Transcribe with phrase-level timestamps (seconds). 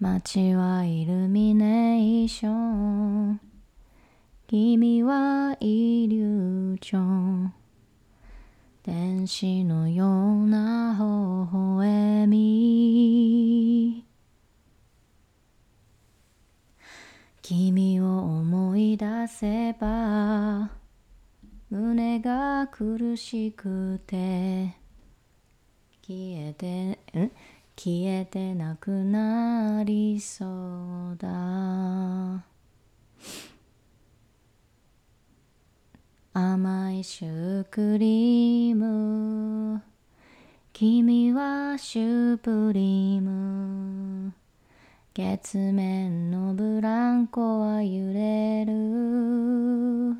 [0.00, 3.40] 街はイルミネーション。
[4.48, 7.54] 君はイリュージョン。
[8.82, 11.04] 天使のような微
[11.78, 14.04] 笑み。
[17.40, 20.70] 君を思い出せば
[21.70, 24.74] 胸が苦しくて
[26.02, 27.30] 消えてん？
[27.76, 30.44] 消えてなくなりそ
[31.12, 32.44] うだ。
[36.32, 39.82] 甘いシュークリーム。
[40.72, 44.32] 君はシュープリーム。
[45.12, 50.16] 月面のブランコは揺れる。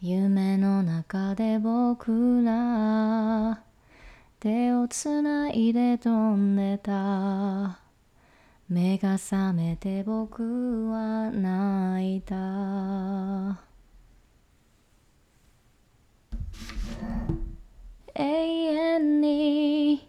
[0.00, 3.65] 夢の中で僕ら
[4.46, 7.80] 手をつないで飛んでた。
[8.68, 13.58] 目が覚めて僕は泣いた。
[18.14, 20.08] 永遠に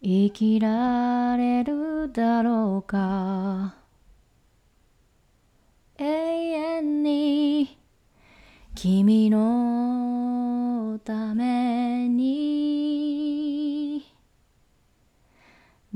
[0.00, 3.74] 生きられるだろうか。
[5.98, 7.76] 永遠に
[8.76, 13.37] 君のために。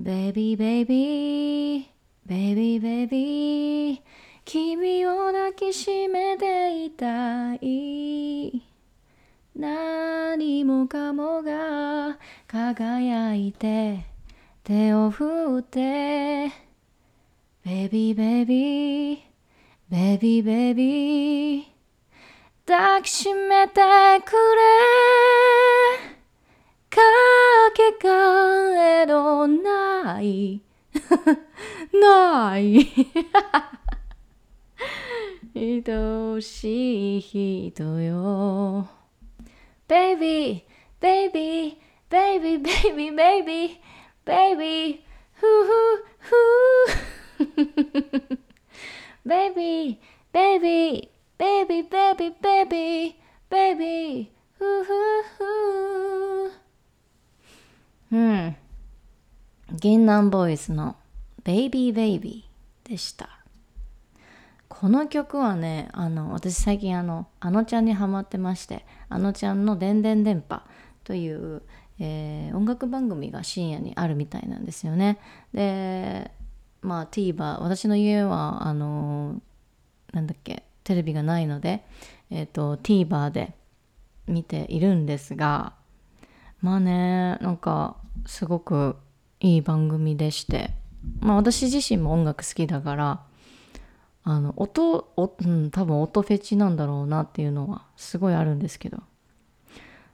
[0.02, 1.84] ベイビーベイビー、
[2.26, 4.00] ベイビーベビー、
[4.44, 8.62] 君を抱きしめていたい。
[9.54, 14.00] 何もかもが輝いて、
[14.64, 16.50] 手を振って。
[17.64, 19.18] ベイビーベイビー、
[19.88, 21.64] ベイビーベイビー、
[22.66, 23.74] 抱きしめて
[24.24, 26.21] くれ。
[26.92, 26.98] か
[27.74, 30.60] けがえのない
[31.94, 32.86] ない
[35.54, 38.86] 愛しい人よ
[39.88, 40.66] Baby,
[41.00, 41.78] baby,
[42.10, 43.80] baby, baby, baby,
[44.26, 46.36] baby, ふふふ
[49.24, 49.98] Baby,
[50.30, 51.08] baby,
[51.38, 53.16] baby, baby, baby,
[53.48, 54.92] baby, ふふ
[55.38, 56.61] ふ
[58.12, 58.56] うん。
[59.72, 60.96] 銀杏ボーイズの
[61.44, 62.44] Baby Baby
[62.84, 63.42] でした。
[64.68, 70.62] この曲はね、あの、私最近あの、あのちゃんにハマってまして、あのちゃんのでんでん電波
[71.04, 71.62] という、
[71.98, 75.18] えー音楽番組が深夜にあるみたいなんですよね。
[75.54, 76.30] で、
[76.82, 79.40] まあ TVer、私の家は、あの、
[80.12, 81.82] なんだっけ、テレビがないので、
[82.28, 83.54] えっ、と、TVer で
[84.26, 85.72] 見ているんですが、
[86.60, 87.96] まあね、なんか、
[88.26, 88.96] すごく
[89.40, 90.70] いい番組でして、
[91.20, 93.22] まあ私自身も音楽好きだから、
[94.24, 98.98] あの音お、うん、多分音フェチなんだろうなっていうのはすごいあるんですけど。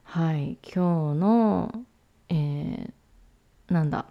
[0.05, 0.57] はい。
[0.63, 1.85] 今日の
[2.31, 4.07] えー、なんだ。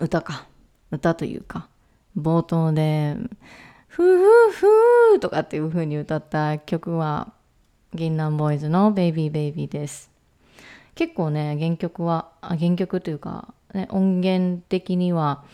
[0.00, 0.46] 歌か。
[0.90, 1.68] 歌というか
[2.16, 3.16] 冒頭で
[3.88, 7.32] 「ふーふーふー」とかっていう風に歌った曲は
[7.94, 10.10] 銀杏ボーイズの「ベイビーベイビー」です。
[10.96, 15.44] 結構ね原曲は原曲というか、ね、音源的には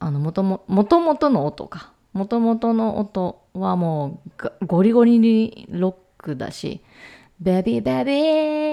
[0.00, 1.92] あの元も元々の音か。
[2.14, 6.80] 元々の音はもうゴリゴリにロックだし
[7.38, 8.12] 「ベビーベビ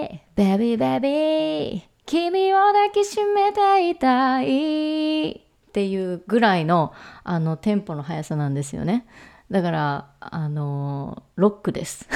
[0.08, 5.42] ーベビーベビー君を抱きしめていたい」っ
[5.74, 6.94] ていうぐらいの
[7.24, 9.06] あのテンポの速さなんですよね。
[9.52, 12.08] だからあのロックです。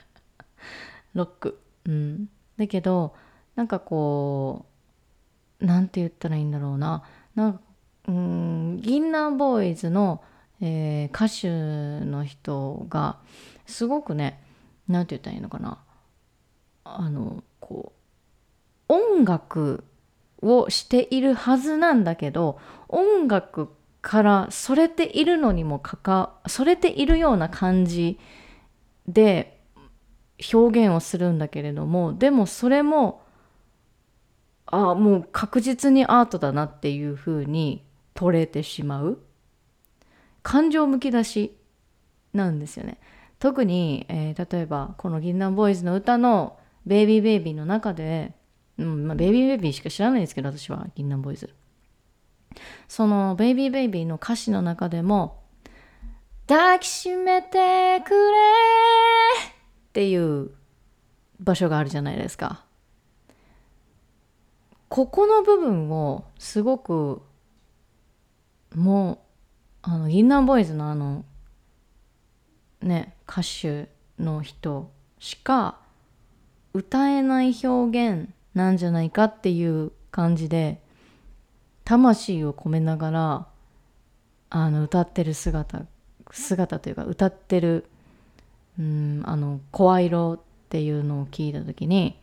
[1.14, 1.60] ロック。
[1.84, 2.28] うん。
[2.58, 3.14] だけど
[3.56, 4.66] なんかこ
[5.60, 7.04] うなんて言ったらいいんだろうな。
[7.34, 7.60] なん
[8.08, 10.22] うん銀杏ボーイズの、
[10.60, 13.18] えー歌手の人が
[13.66, 14.42] すごくね
[14.88, 15.78] なんて言ったらいいのかな。
[16.84, 17.92] あのこ
[18.88, 19.84] う音楽
[20.42, 22.58] をしているはずなんだけど
[22.88, 23.70] 音楽
[24.02, 28.18] からそれているのにもかかそれているような感じ
[29.06, 29.61] で
[30.52, 33.22] 表現をするんだけれどもでもそれも
[34.66, 37.84] あもう確実にアートだなっていうふうに
[38.14, 39.18] 取れてしまう。
[40.42, 41.56] 感情むき出し
[42.32, 42.98] なんですよね。
[43.38, 48.34] 特に、えー例えばこの「銀杏ボーイズ」の歌の「ベイビーベイビー」の中で、
[48.78, 51.50] うんまあ、ベイビーベイビーしか知らないんですけど私は銀杏ボーイズ。
[52.88, 55.42] その「ベイビーベイビー」の歌詞の中でも
[56.48, 58.38] 「抱きしめてくれ」
[59.92, 60.50] っていう
[61.38, 62.64] 場所があるじゃないですか。
[64.88, 67.20] ここの部分をすごく
[68.74, 69.18] もう
[69.82, 71.26] あの銀杏ボーイズのあの
[72.80, 75.78] ね歌手の人しか
[76.72, 80.80] 歌えない表現なんじゃないかっていう感じで
[81.84, 83.46] 魂を込めながら
[84.48, 85.82] あの歌ってる姿
[86.30, 87.84] 姿というか歌ってる
[88.78, 92.18] うんあの声色っていうのを聞いた時に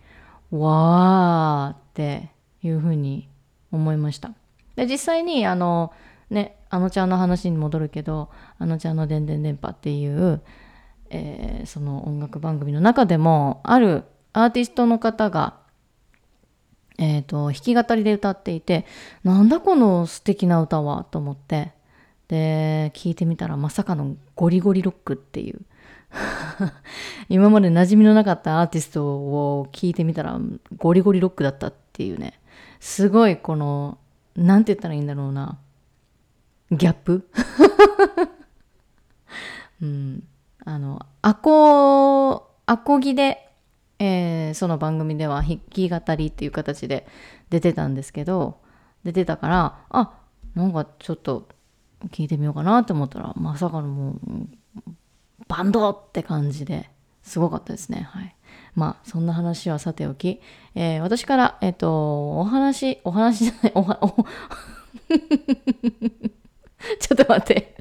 [0.51, 2.31] わーって
[2.63, 3.29] いうふうに
[3.71, 4.31] 思いました。
[4.75, 5.93] で実際にあの
[6.29, 10.41] ねあのちゃんの話に戻るけどあのちゃんの「でんでん電波」っていう、
[11.09, 14.03] えー、その音楽番組の中でもある
[14.33, 15.59] アーティストの方が
[16.99, 18.85] えーと、弾き語りで歌っていて
[19.23, 21.71] なんだこの素敵な歌はと思って
[22.27, 25.61] で聞いてみたらまさかのゴリゴリロックっていう
[27.29, 30.39] 今まで馴染みのなかったアーティストを聞いてみたら
[30.77, 32.39] ゴリゴリロックだったっていうね。
[32.79, 33.97] すごいこの
[34.35, 35.57] なんて言ったらいいんだろうな。
[36.71, 37.29] ギャップ？
[39.81, 40.23] うん。
[40.65, 43.49] あのアコアコギで、
[43.97, 47.07] えー、その番組では弾き語りっていう形で
[47.49, 48.59] 出てたんですけど
[49.03, 50.19] 出てたからあ
[50.53, 51.47] なんかちょっと
[52.07, 54.19] 聞いてみようかなと思ったらまさかのもう
[55.49, 56.89] バンドって感じで
[57.23, 58.07] すごかったですね。
[58.09, 58.33] はい。
[58.75, 60.39] まあそんな話はさておき、
[60.75, 67.75] えー、私からえっ、ー、とお話お話じゃないおはお ちょっと待って。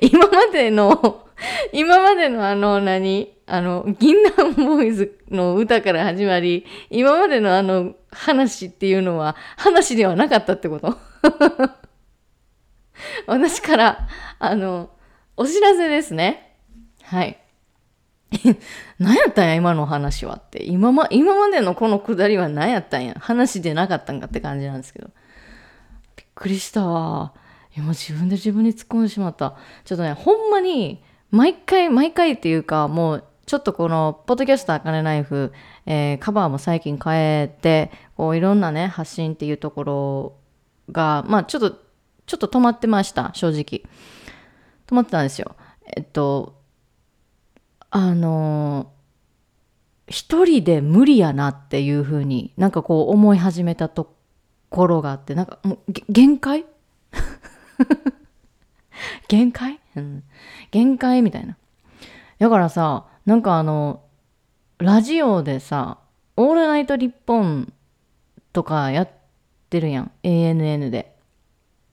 [0.00, 1.26] 今までの
[1.72, 3.32] 今までのあの何？
[3.46, 10.96] あの銀杏ボーイズの歌から始まり今までのあの話っていうのは話ではなかったってこと？
[13.26, 14.08] 私から、
[14.38, 14.90] あの、
[15.36, 16.56] お知らせですね。
[17.02, 17.38] はい。
[18.98, 20.64] 何やったんや、今の話はって。
[20.64, 23.14] 今ま、今までのこのくだりは何やったんや。
[23.18, 25.08] 話でなかったんかって感じなんですけど。
[26.16, 27.32] びっくりしたわ。
[27.76, 29.56] 今自分で自分に突っ込んでしまった。
[29.84, 35.52] ちょっとね、ほんまに、毎回、毎回っていうか、もう、ちょっとこの、ポッドキャストあかねナイフ、
[35.86, 40.32] えー、カバーも最近変えて、こう、いろんなね、発信っていうところ
[40.92, 41.84] が、まあ、ちょっと
[42.26, 43.82] ちょっと止まってました、正直。
[44.86, 45.54] 止まってたんですよ。
[45.96, 46.60] えっと、
[47.90, 48.90] あの、
[50.06, 54.14] 一人で無理やなっていうふうになんかこう思い始めたと
[54.68, 56.66] ころがあって、なんかもう限界？
[59.28, 60.24] 限界、うん、
[60.70, 61.56] 限界みたいな。
[62.38, 64.02] だからさ、なんかあの、
[64.78, 65.98] ラジオでさ、
[66.36, 67.72] オールナイトリッポン
[68.52, 69.08] とかやっ
[69.70, 70.10] てるやん。
[70.22, 71.14] ANN で。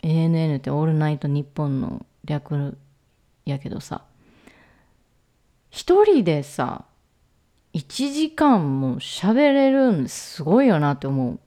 [0.04, 2.78] ANN ってオールナイトニッポンの略
[3.46, 4.04] やけどさ
[5.70, 6.86] 一人でさ
[7.74, 11.40] 1時間も喋れるんすごいよなって思う。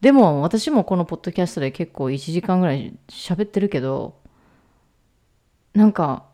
[0.00, 4.18] でも私もこのポッドキャストで結構1時間ぐらい喋ってるけど
[5.72, 6.26] なんか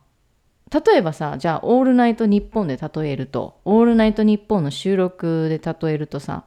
[0.72, 6.44] 例えばさじゃあ「オールナイトニッポン」で例えると「オールナイトニッポン」の収録で例えるとさ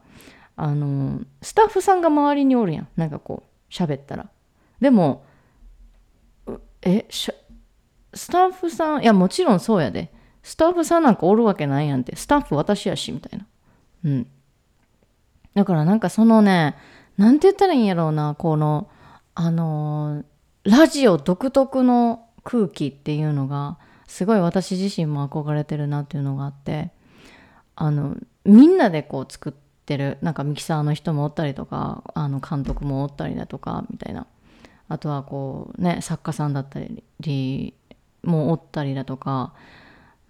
[0.56, 2.88] あのスタッフさんが周りにおるやん。
[2.96, 4.30] なんかこう喋ったら。
[4.82, 5.24] でも
[6.82, 7.06] え
[8.14, 10.12] スタッフさんいやもちろんそうやで。
[10.44, 12.16] スタッフさんなんかおるわけないやんって。
[12.16, 13.46] スタッフ私やしみたいな。
[14.06, 14.28] うん。
[15.54, 16.76] だからなんかそのね
[17.18, 18.90] なんて言ったらいいんやろうなこの
[19.36, 20.24] あの
[20.64, 23.78] ラジオ独特の空気っていうのが
[24.08, 26.92] すごい私自身も憧れてるなっていうのがあって
[27.76, 28.16] あの
[28.46, 29.54] みんなでこう作っ
[29.86, 34.28] てるなんかミキサーの人もおったりとかあの監督もおったりだとかみたいな。
[34.90, 36.80] あとはこうね作家さんだった
[37.20, 37.74] り
[38.24, 39.54] もおったりだとか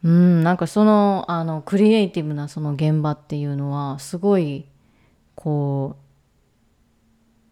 [0.04, 4.66] うんなんかそのあのクリエイティブなその現場っていうのはすごい
[5.36, 5.96] こ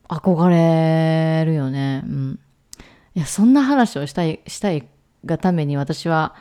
[0.09, 2.03] う憧れるよね。
[2.05, 2.39] うん、
[3.15, 4.85] いやそんな話をしたいしたい
[5.23, 6.35] がために私は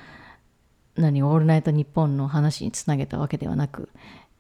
[0.97, 3.89] 何オールナイトニッポンの話につなげたわけではなく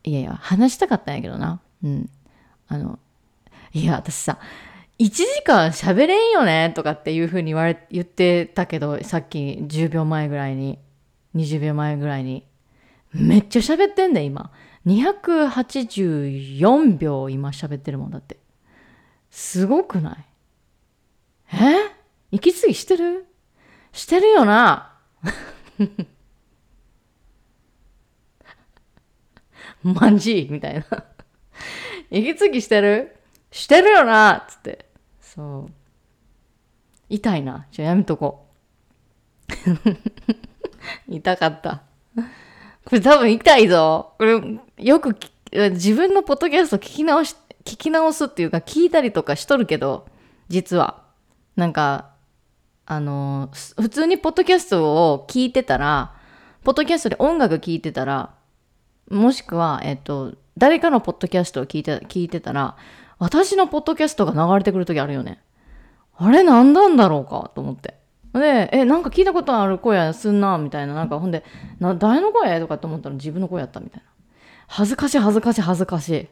[0.02, 1.60] いやいや話したかったんやけどな。
[1.84, 2.10] うん。
[2.66, 2.98] あの
[3.72, 4.38] いや私さ
[5.00, 10.78] 1時間喋れんよねとかっていうふうに言われ言ってたけどさっき10秒前ぐらいに
[11.34, 12.44] 20秒前ぐらいに。
[13.12, 14.52] めっちゃ喋ってんだ今。
[14.86, 18.36] 284秒今喋ってるもんだって。
[19.30, 20.16] すごくない？
[21.54, 21.56] え？
[22.30, 23.24] 息継ぎしてる？
[23.92, 24.98] してるよな。
[29.82, 30.46] マジ？
[30.50, 30.84] みたいな。
[32.10, 33.16] 息継ぎしてる？
[33.50, 34.44] してるよな。
[34.46, 34.89] つって。
[35.34, 35.70] そう。
[37.08, 37.66] 痛いな。
[37.70, 38.46] じゃあやめとこ。
[39.48, 39.54] う
[41.14, 41.82] 痛かった。
[42.84, 44.14] これ多分痛いぞ。
[44.18, 44.40] これ
[44.78, 45.16] よく
[45.52, 50.06] 自分のポッドキャスト聞き直し聞き直すっていうか聞いたりとかしとるけど
[50.48, 51.04] 実は。
[51.56, 52.10] なんか
[52.86, 56.14] あの普通にポッドキャストを聞いてたら
[56.64, 58.34] ポッドキャストで音楽聞いてたら
[59.10, 62.76] もしくはえっと誰かのポッドキャストを聞いて聞いてたら
[63.20, 65.40] 私のポッドキャストが流れてくる時あるよね
[66.16, 67.52] あれ何なんだろうか？
[67.54, 67.94] と思って
[68.32, 70.94] で、え、なんか聞いたことある声すんな、みたいな。
[70.94, 71.44] なんかほんで、
[71.80, 72.60] な誰の声？
[72.60, 74.06] とかって思ったら自分の声やったみたいな。
[74.68, 76.28] 恥ずかしい、恥ずかしい、恥ずかしい。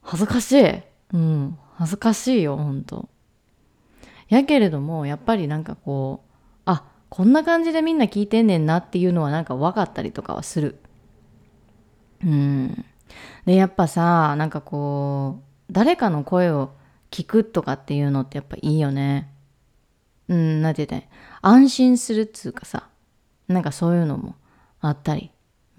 [0.00, 0.82] 恥ずかしい。
[1.12, 1.58] うん。
[1.74, 3.10] 恥ずかしいよ、ほんと。
[4.30, 10.80] やけれども、やっぱりなんかこう、あ、こんな感じでみんな聞いてんねんなっていうのはなんか分かったりとかはする。
[12.24, 12.84] うん。
[13.44, 16.70] で、やっぱさ、なんかこう、誰かの声を
[17.10, 19.30] 聞くとかっていうのってやっぱいいよね。
[20.28, 21.08] うん、なんて言った？
[21.42, 22.88] 安心するっつうかさ、
[23.48, 24.36] なんかそういうのも
[24.80, 25.30] あったり、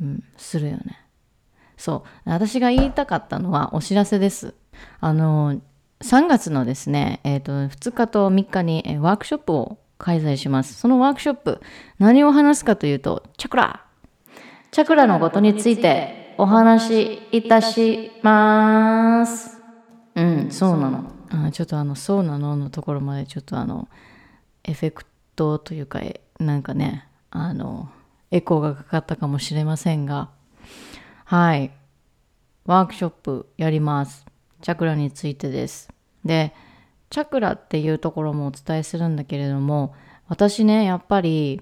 [0.02, 1.00] うん、するよね。
[1.78, 2.30] そう。
[2.30, 4.54] 私が言いたかったのはお知らせです。
[5.00, 5.60] あの、
[6.02, 10.74] 3月のですね、えっ、ー、と、2日と3日に、えワークショップを開催します。
[10.74, 11.62] そのワークショップ、
[12.00, 13.86] 何を話すかというと、チャクラ
[14.72, 19.61] チャクラのことについてお話しいたします。
[20.22, 21.12] うん、そうなの。
[21.30, 23.88] あちょっとあの、そうなののところまでちょっとあの、
[24.64, 26.02] エフェクトというか
[26.40, 27.90] なんかねあの
[28.30, 30.30] エコーがかかったかもしれませんが。
[31.26, 31.72] はい。
[32.66, 34.26] ワークショップやります。
[34.62, 35.90] チャクラについてです。
[36.24, 36.54] で
[37.10, 39.96] チャクラっていうところもお伝えするんだけれども
[40.28, 41.62] 私ねやっぱり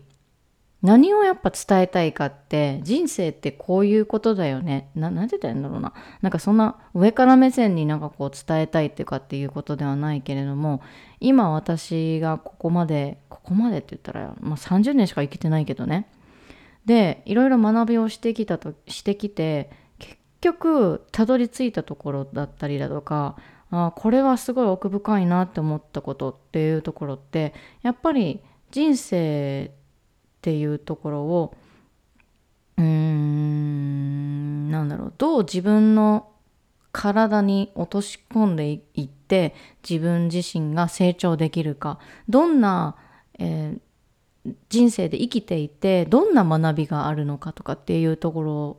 [0.82, 4.90] 何をやっぱ伝えたいかって人生ってこういうことだよね。
[4.96, 5.94] ななんて言ったらいいんだろうな。
[6.22, 10.82] なんかそんな上から目線になんかこう伝えたいっていうかっていうことではないけれども
[11.20, 16.08] 今私がここまでここまでって言ったら、まあ、30年しか生きてないけどね。
[16.86, 19.70] でいろいろ学びをしてきたとしてきて
[20.00, 23.36] 結局たどり着いたところだったりだとか
[23.70, 28.40] あこれはすごい奥深いなって思ったことっていうところってやっぱり
[28.72, 29.72] 人生
[30.40, 31.54] っていうところを
[32.78, 35.14] うーんなんだろう。
[35.18, 36.30] どう自分の
[36.94, 39.54] 体に落とし込んでいって
[39.88, 42.00] 自分自身が成長できるか。
[42.30, 42.96] どんな、
[43.38, 48.78] えー、人生で生きていてどんな学びがあるのかとかっていうところ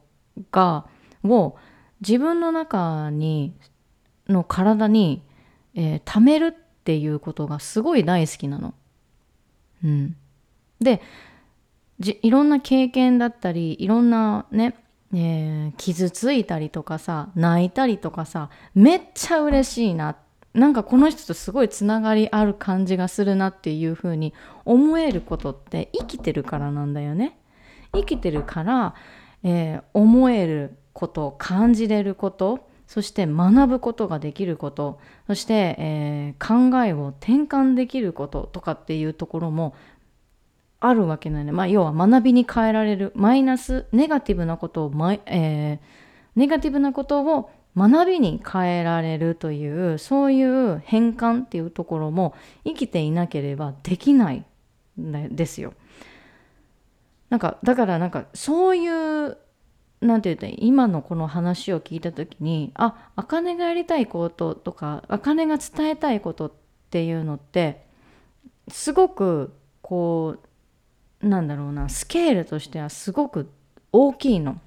[0.51, 0.87] が
[1.23, 1.57] を
[2.01, 3.55] 自分の中に
[4.29, 5.23] の体に、
[5.75, 8.75] えー、貯めるっていうことがすごい大好きなの。
[9.85, 10.17] うん、
[10.81, 11.03] で
[12.01, 14.75] じいろんな経験だったりいろんなね、
[15.15, 20.17] えー、傷ついたりとかさ泣いたりとかさめっちゃ嬉しいな
[20.55, 27.39] なんかこの人とすごいつながりある感じがするなっていうふうに思えることって生きてるからなんだよね。
[27.93, 28.95] 生きてるから、
[29.45, 39.75] えー、思えること感じれることそして学ぶことができることそして、えー、考えを転換できることとかっていうところも
[40.81, 44.93] あるわけなんで、まあ、要は学びに変えられるマイナスネガティブなことを、
[45.27, 45.79] えー、
[46.37, 52.35] ネガティブなことを学びに変えられるというそういう変換っていうところも
[52.65, 54.45] 生きていなければできない
[55.01, 55.75] んですよ。
[57.29, 59.39] なんかだからなんかそういう
[60.01, 66.53] なんて言うと今のこの話を聞いた時にあ茜がやりたいこととか茜が伝えたいことっ
[66.91, 67.87] ていうのって
[68.69, 70.50] すごくこう
[71.23, 73.51] なんだろうなスケールとしてはすごく
[73.93, 74.61] 大きいの。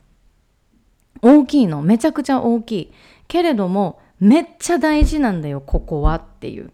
[1.21, 1.81] 大きいの。
[1.81, 2.93] めちゃくちゃ大きい。
[3.27, 6.71] けれどもめっちゃ大事なんだよここはっていう。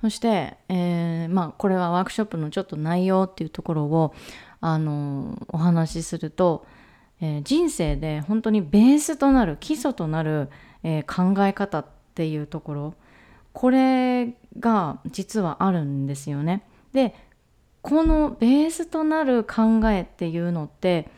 [0.00, 4.14] そして、えー、まあこれはワークショップのちょっと内容っていうところを
[4.60, 6.66] あのお話しすると、
[7.20, 10.48] えー、人生で本当にベースとなる基礎となる、
[10.82, 12.94] え、考え方っていうところ。
[13.52, 16.62] これが実はあるんですよね。
[16.92, 17.14] で
[17.82, 21.08] このベースとなる考えっていうのって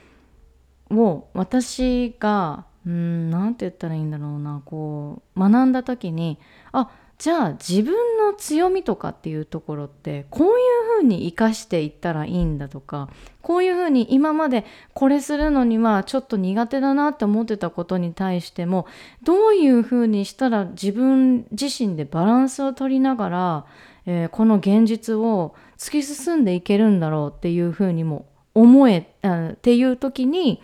[0.91, 6.39] を私がうん何て言ったらいいんだろうなこう学んだ時に
[6.73, 10.55] あじゃあ自分の強みとかっていうところってこういう
[11.01, 13.11] ふうに生かしていったらいいんだとか
[13.43, 14.65] こういうふうに今まで
[14.95, 18.87] これするのにはちょっと苦手だなって思ってたことに対しても
[19.23, 23.67] どういうふうにしたら自分自身でバランスを取りながら、
[24.07, 30.61] えー、この現実を突き進んでいけるんだろうっていうふうにも思えあっていう時に、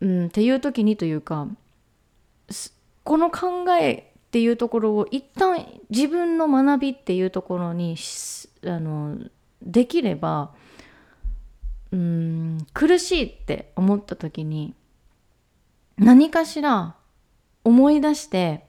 [0.00, 1.48] うん、っていう時にというか
[3.02, 7.96] この考えっていうところを一旦自分の学びっていうところに
[8.66, 9.16] あの
[9.62, 10.50] できれば
[11.90, 14.74] うん苦しいって思った時に
[15.96, 16.94] 何かしら
[17.64, 18.66] 思い出して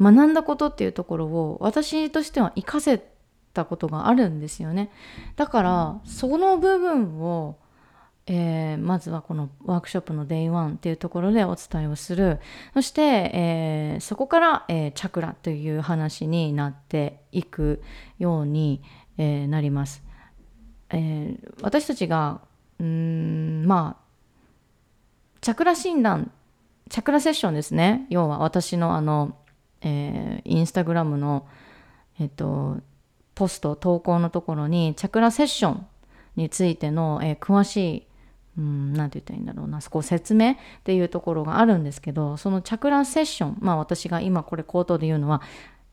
[0.00, 3.11] 学んだことっていうところを私としては活かせ
[3.52, 4.90] たことがあるんですよね。
[5.36, 7.56] だからその部分を
[8.26, 12.38] えー、まずはこのワークショップの Day1 っていうところでお伝えをする。
[12.72, 17.82] そして、えー、そこから、えー、チャクラという話になっていく
[18.18, 18.82] ように、
[19.18, 20.02] えなります、
[20.88, 22.40] え私たちが
[22.80, 24.02] うんまあ
[25.42, 26.30] チャクラ診断
[26.88, 28.06] チャクラセッションですね。
[28.08, 29.36] 要は私のあの、
[29.82, 31.46] えインスタグラムの
[32.18, 32.78] えっと
[33.34, 35.86] ポスト投稿のところにチャクラセッション
[36.36, 38.06] についての、え詳しい
[38.58, 45.40] うん、て言ったらいいんだろうな、そこ説明っていうところがあるんですけど、そのチャクラセッション、まあ私が今これ口頭で言うのは、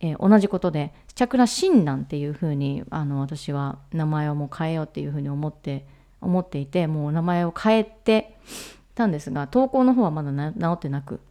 [0.01, 5.85] えー、同じことで、チャクラ診断っていうふうに、あの、私は名前をもう変えようっていうふうに思って、
[6.21, 8.37] 思っていて、もう名前を変えて
[8.93, 11.21] たんですが、投稿の方はまだ治ってなく、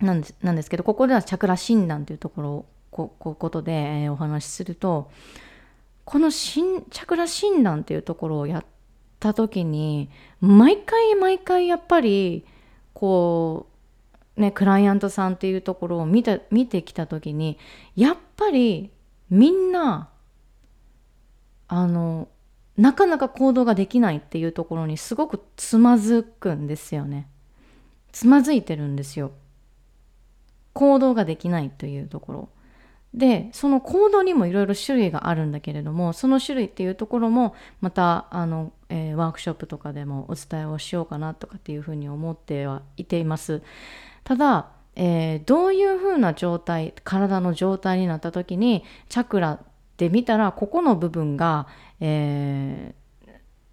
[0.00, 5.10] なんですなんですけど、ここではチャクラ診断というところを、ここことで、え、お話しすると、
[6.04, 8.64] この新チャクラ診断っていうところをやっ
[9.20, 12.44] た時に毎回毎回やっぱり
[12.92, 13.66] こ
[14.36, 17.58] うねクライアントさんっていうところを見て見てきた時に
[17.94, 18.90] やっぱり
[19.30, 20.08] みんな
[21.68, 22.28] あの
[22.76, 27.28] なかなか行動ができないっていうところにすごくつまずくんですよね。
[28.12, 29.32] つまずいてるんですよ。
[30.72, 32.48] 行動ができないというところ。
[33.14, 43.62] でそのコードにもいろいろ種類があるんだけれどもその種類っていうところもまたあの、えー、ワークショップとかでもお伝えをしようかなとかっていうふうに思ってはいています。
[44.24, 49.60] ただ、えー、どういうふうな状態体の状態になった時にチャクラ
[49.98, 51.66] で見たらここの部分が、
[52.00, 53.02] えー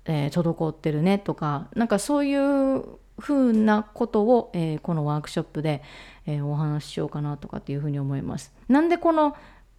[0.05, 2.83] えー、滞ってるねとかなんかそういう
[3.19, 5.81] ふうなことを、えー、このワークショップで、
[6.25, 8.53] えー、お話ししようかなとかっていうふうに思います。
[8.67, 9.35] なんでこの、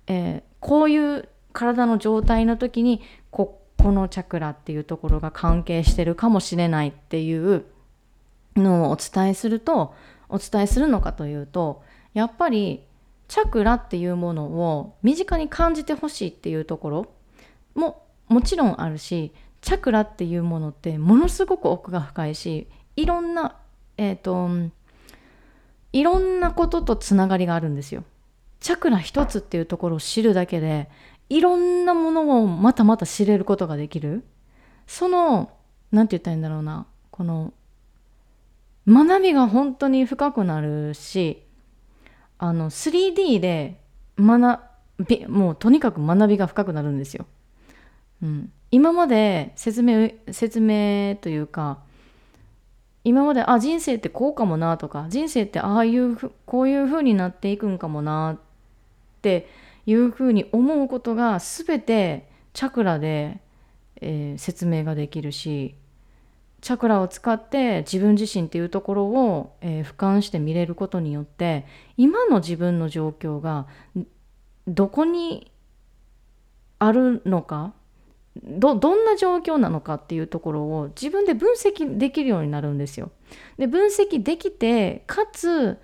[0.06, 7.64] えー、こういう体の状態の時にここのチャクラっていうところが関係してるかもしれないっていう
[8.56, 9.94] のをお伝えすると
[10.28, 12.84] お伝えするのかというとやっぱり
[13.28, 17.06] チャクラっていうものを身近に感じてほしいっていうところ
[17.74, 22.66] ももちろんあるしチャクラっていうものってものすごく奥が深いし
[23.00, 23.56] いろんな、
[23.96, 24.48] えっ、ー、と、
[25.92, 28.04] いろんなこととつながりがあるんですよ。
[28.60, 30.88] チャクラ一つっていうところを知るだけで、
[31.30, 34.24] いろんなものをまたまた知れることができる。
[34.86, 35.50] その、
[35.92, 37.54] なんて言ったらいいんだろうな、この、
[38.86, 41.42] 学びが本当に深くなるし、
[42.38, 43.80] あの、3D で
[44.18, 44.60] 学
[45.06, 47.24] び、もうとにかく学びが深くなるんですよ。
[48.22, 48.52] うん。
[48.70, 51.78] 今まで説明、説明というか、
[53.04, 58.38] 今まであ人生ってこうかもなとか人生ってああいうこういう風になっていくんかもなっ
[59.22, 59.48] て
[59.86, 63.40] いう風に思うことが全てチャクラで、
[64.00, 65.74] えー、説明ができるし
[66.60, 73.66] チャクラを使って自分自身っていうところを、えー、俯瞰して見れることによって今の自分の状況が
[74.68, 75.50] どこに
[76.78, 77.72] あるのか
[78.36, 83.10] どどんな状況なのかっていうところを自分で分析できるようになるんですよ。
[83.58, 85.78] で分析できてかつ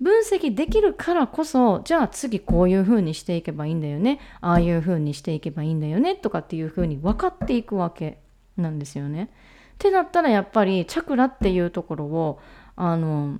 [0.00, 8.18] 分析できるからこそじゃあ次こういうふうにしていけばいいんだよねああいうふうにしていけばいいんだよねとかっていうふうに分かっていくわけ
[8.56, 9.30] なんですよね。
[9.74, 12.40] ってなったらやっぱりチャクラっていうところを
[12.76, 13.38] あの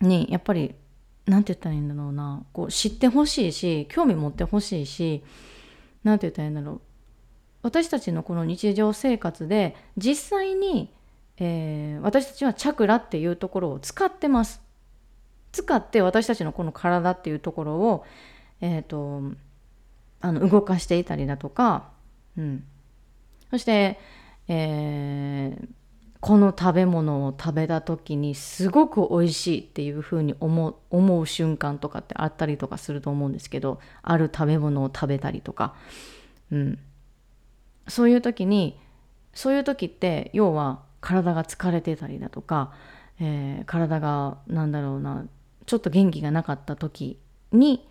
[0.00, 0.74] にやっぱり
[1.26, 5.22] 何て言ったらいいんだろうなこう知ってほしいし興味持ってほしいし
[6.02, 6.80] 何て言ったらいいんだろう
[7.62, 10.92] 私たちのこの日常生活で実際に、
[11.38, 14.60] えー、私たちはチャクラっていうところを使ってます。
[15.52, 18.04] 使って私たちのこの体っていうところを、
[18.60, 19.22] えーと、
[20.20, 21.90] あの動かしていたりだとか、
[22.38, 22.64] うん、
[23.50, 23.98] そして、
[24.48, 25.68] えー、
[26.20, 35.74] この食べ物を食べた時にすごく美味しいっていうふうに思う思う瞬間とかってあったりとかすると思うんですけどある食べ物を食べたりとか、
[36.50, 36.78] うん、
[37.92, 38.80] そういう時に
[39.34, 42.72] そういう時って要は体が疲れてたりだとか、
[43.20, 45.26] えー、体がなんだろうな
[45.66, 47.18] ちょっと元気がなかった時
[47.52, 47.86] に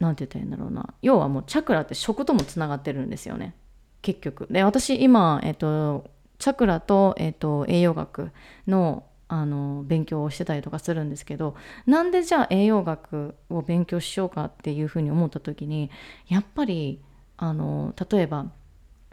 [0.00, 3.54] 何て言ったらいいんだろうな要はもうチャクラって食ともつながってるんですよね
[4.02, 4.48] 結局。
[4.50, 8.32] で私今、えっ、とチャクラと,、えーと、栄養学
[8.66, 11.54] のあの勉強をしてたりとかするんですけど
[11.86, 15.88] なんでじゃあ栄養学を勉強しようかっていうふうに思った時に
[16.26, 17.00] やっぱり
[17.36, 18.46] あの例えば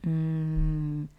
[0.04, 1.10] 完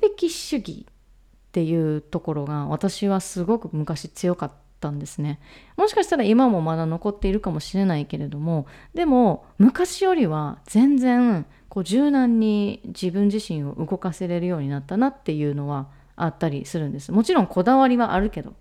[0.00, 5.40] 璧主義っていうところが私はすごく昔強かっったんですね。
[5.76, 17.12] もしかしたら今もまだ残っているかもしれないけれどもでも昔よりは全然こう柔軟に自分自身を動かせれるようになったなっていうのはあったりするんです。
[17.12, 18.54] もちろんこだわりはあるけど、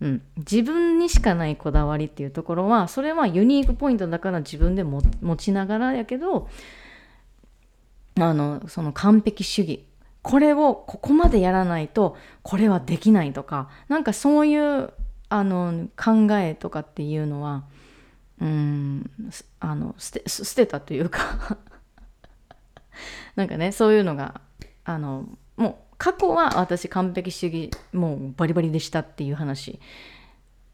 [0.00, 5.02] うん、自分にしかないこだわりっていうところはそれはユニークポイントだから自分で持
[5.36, 6.48] ちながらやけど
[8.18, 9.84] あのその完璧主義。
[10.22, 13.68] これをここまでやらないとこれはできないとか。
[13.88, 14.92] なんかそういう
[15.28, 17.64] あの考えとかっていうのは
[18.40, 19.10] うん
[19.60, 21.58] あの捨て捨てたというか。
[23.36, 24.40] なんかねそういうのが
[24.84, 25.26] あの
[25.56, 29.78] もう過去は私完璧主義もうバリバリでしたっていう話。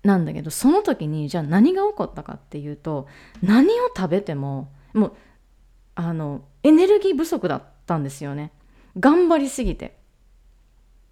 [0.03, 3.07] なんだけどその時にじゃあ何が起こったかっていうと
[3.41, 5.13] 何を食べてももう
[5.95, 8.53] あのエネルギー不足だったんですよね。
[8.99, 10.01] 頑張りすぎて。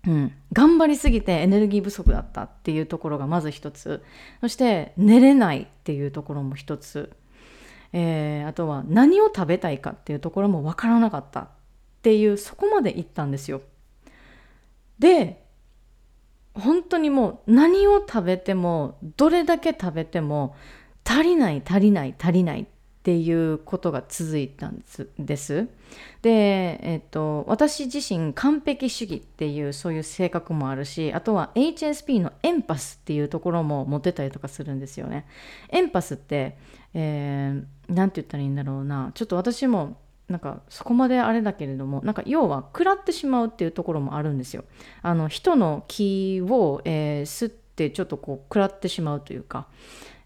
[0.06, 4.02] うん、頑張りすぎてエネルギー不足だったっていうところがまず一つ
[4.40, 7.12] そして寝れないっていうところも一つ、
[7.92, 11.48] えー、あとは何を食べたいかっていうところも分からなかったっ
[12.00, 13.60] ていうそこまでいったんですよ
[14.98, 15.44] で
[16.54, 20.56] 本当にもう何を食べてもどれだけ食べても
[21.04, 22.66] 足りない足りない足りないっ
[23.02, 24.82] ていうことが続いたん
[25.18, 25.68] です。
[26.20, 35.26] で、えっと、私自身完璧主義っていうそういう性格もあるしあとは HSP のエンパスっていうところも持ってたりとかするんですよね。
[35.70, 36.58] エンパスって、
[36.92, 39.96] えー、て言ったらいいんだろうなちょっと私も
[40.28, 44.64] なんかそこまであれだけれどもなんか要は食らってしまうっていうところもあるんですよ。
[45.00, 49.68] あの人の気を、えー、吸ってちょっとこう食らってしまうというか、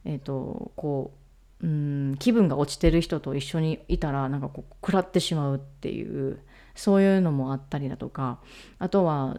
[0.04, 1.23] えーとこう
[1.64, 6.38] うん気分が落ちてる人と一緒にいたらなんかこう食らってしまうっていう
[6.74, 8.38] そういうのもあったりだとか
[8.78, 9.38] あとは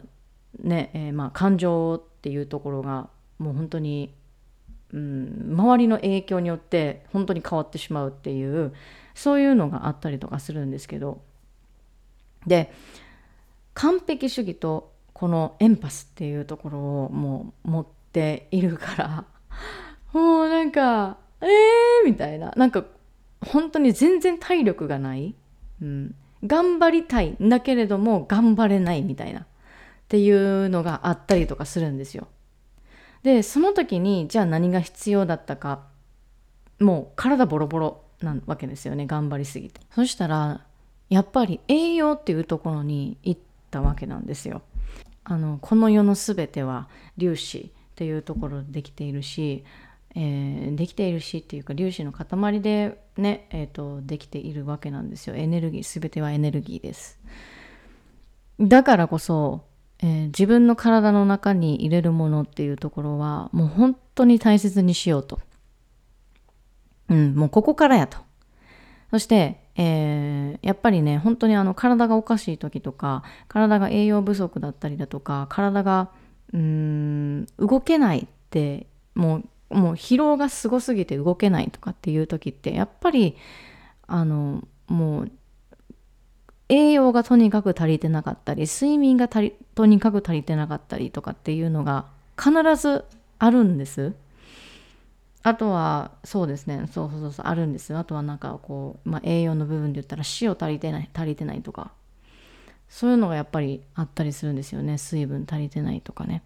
[0.58, 3.08] ね、えー、まあ感情っていうところが
[3.38, 4.12] もう本当に、
[4.92, 8.74] うん、周りの影響によって本当に変わってしまうっていう
[9.14, 11.22] そういうのがあったりとかするんですけど
[12.44, 12.72] で
[13.74, 19.24] 完璧主義とこのエンパスっていうところをもう持っているから
[20.12, 21.48] もうなんかえー
[22.04, 22.52] みたいな。
[22.56, 22.84] なんか
[23.40, 25.34] 本当に全然体力がない、
[25.82, 27.36] うん、頑張りたい。
[27.42, 29.40] んだけれども頑張れないみたいな。
[29.40, 29.44] っ
[30.08, 32.28] ていうのがあったりとかするんですよ。
[33.22, 35.84] でその時にじゃあ何が必要だったか。
[36.78, 39.06] もう体ボロボロなわけですよね。
[39.06, 39.80] 頑張りすぎて。
[39.90, 40.64] そしたら
[41.08, 44.62] やっぱり栄養っていうところに行ったわけなんですよ。
[45.24, 49.64] あのこの世の全ては粒子っていうところでできているし
[50.18, 55.36] えー、できているしっていうか粒子の塊でね、えーと、できているわけなんですよ。
[55.36, 57.20] エネルギー全てはエネルギーです。
[58.58, 59.66] だからこそ、
[59.98, 65.38] えー、自分の体の中に入れるものっていうところはもう本当に大切にしようと。
[67.08, 68.18] うんもうここからやと。
[69.10, 76.10] そして、えー、やっぱりね本当にあの体がおかしい時とか体が栄養不足だったりだとか体が
[76.54, 83.36] うん動けないってもうもう疲労がすごすぎて動けないとかっていう時ってやっぱり
[84.06, 85.32] あのもう
[86.68, 93.04] 栄養がとにかく足りてなかったり睡眠がとにかく足りてなかったりとかっていうのが必ず
[93.38, 94.14] あるんです。
[95.42, 96.88] あとはそうですね。
[96.90, 97.94] そうそうそうあるんです。
[97.96, 101.92] あとはなんかこう、まあ、栄養の部分で言ったら塩足りてない足りてないとか。
[102.88, 104.98] そういうのがやっぱりあったりするんですよね。
[104.98, 106.42] 水分足りてないとかね。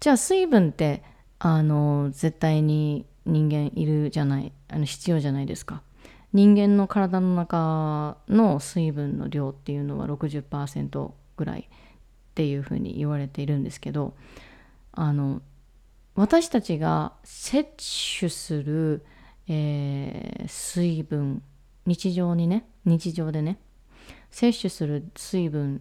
[0.00, 1.02] じゃあ水分って
[1.44, 5.82] あの絶対に人間いるじゃないあの必要じゃないですか
[6.32, 11.64] 人間の体の中の水分の量っていうのは60%ぐらいっ
[12.36, 14.14] ていうふうに言われているんですけど
[14.92, 15.42] あの
[16.14, 17.68] 私たちが摂
[18.20, 19.04] 取する、
[19.48, 21.42] えー、水分
[21.86, 23.58] 日常にね日常でね
[24.30, 25.80] 摂取する水分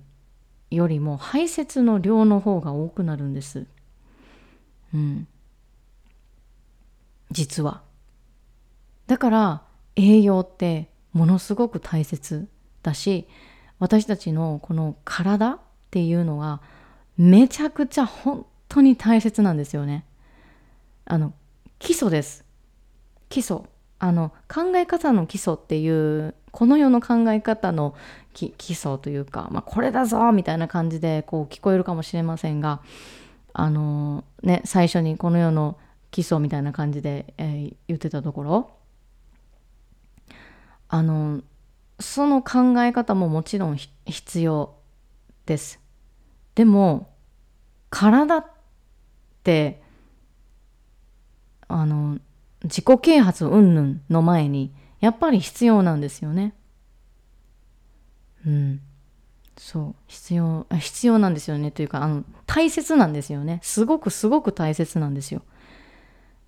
[0.71, 3.67] よりも排泄の量の方が多くなるんです。
[4.93, 5.27] うん、
[7.31, 7.81] 実は。
[9.07, 9.61] だから
[9.95, 12.47] 栄養ってものすごく大切
[12.83, 13.27] だし
[13.79, 16.61] 私たちのこの体っていうのは
[17.17, 20.05] めちゃくちゃ本当に大切なんですよね。
[21.05, 21.33] あの
[21.79, 22.45] 基礎です。
[23.27, 23.59] 基礎。
[23.99, 27.93] あの考え方の基礎っていうこの世の考え方の
[28.33, 32.81] 基礎というか、まあ、これだぞみたいな感じでこう聞こえるかもしれませんが
[33.53, 35.77] あのね最初にこの世の
[36.11, 38.71] 基礎みたいな感じで、えー、言ってたところ
[40.89, 41.41] あの
[41.99, 44.75] その考え方ももちろん必要
[45.45, 45.79] です
[46.55, 47.13] でも
[47.89, 48.45] 体っ
[49.43, 49.81] て
[51.67, 52.19] あの
[52.63, 56.53] 自己啓発云々の前にやっぱり必要なんですよね。
[58.45, 58.81] うん。
[59.57, 65.43] そう必要必要なんですよねというかあの大切なんですよねすごくすごく大切なんですよ。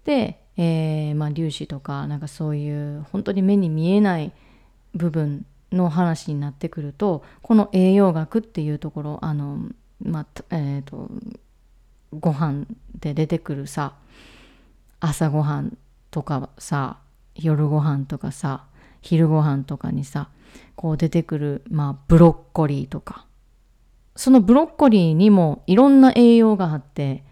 [0.05, 4.31] で、えー、まあ粒子とかなんかそういう本当に目に見えない
[4.93, 9.59] 部分の話になってくるとこの栄養学っていうところあの
[10.03, 11.09] まあえ、ー、と
[12.11, 12.65] ご飯
[12.99, 13.93] で出てくるさ
[14.99, 15.77] 朝ごはん
[16.11, 16.97] とかさ
[17.35, 18.65] 夜ご飯とかさ
[19.01, 20.29] 昼ご飯とかにさ
[20.75, 23.25] こう出てくる、まあ、ブロッコリーとか。
[24.15, 27.23] そのブロッコリーにもいろんな栄養があって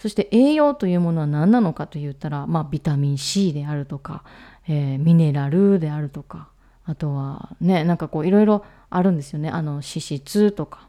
[0.00, 4.24] そして栄養というものは何なのかと言ったら、まあ、ビタミン C であるとか、
[4.66, 6.48] えー、ミネラルであるとか
[6.86, 9.50] あとはねなんかこういろいろあるんですよね。
[9.50, 10.88] あの脂質とか。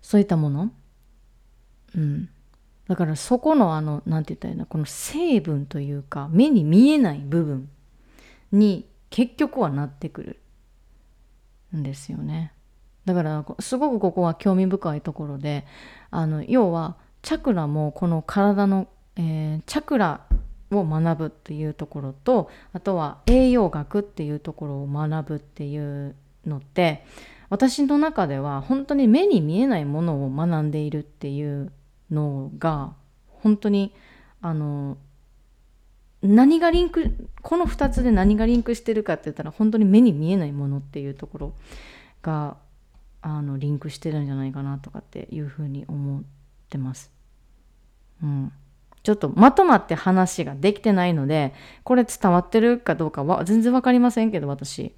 [0.00, 0.70] そういったもの。
[1.96, 2.28] うん。
[2.86, 4.66] だからそこのあの何て言ったらいいの？
[4.66, 7.68] この成分というか目に見えない部分
[8.52, 10.38] に結局はなってくる
[11.76, 12.52] んですよね。
[13.08, 15.64] だからすごくここは興味深いところで
[16.10, 20.26] あの要はチャクラもこの体の、えー、チャクラ
[20.70, 26.14] を学ぶっていうところとあとは栄養学っていうところを学ぶっていう
[26.46, 27.06] のって
[27.48, 31.72] 私の中では本当に目に見えないものを学んでいるっていう
[32.10, 32.92] のが
[33.26, 33.94] 本当に
[34.42, 34.98] あの
[36.20, 41.52] 何がリンクこの2つで何がリンクしてるかって言ったら本当に目に見えないものっていうところ
[42.20, 42.58] が
[43.20, 46.22] あのリンクしてるんじゃないかなとかっていうふうに思っ
[46.68, 47.12] てます。
[48.22, 48.52] うん、
[49.02, 51.54] ちょっとまとまって話ができてないので
[51.84, 54.94] これ伝わってるかどうかは全然分かりませんけど私。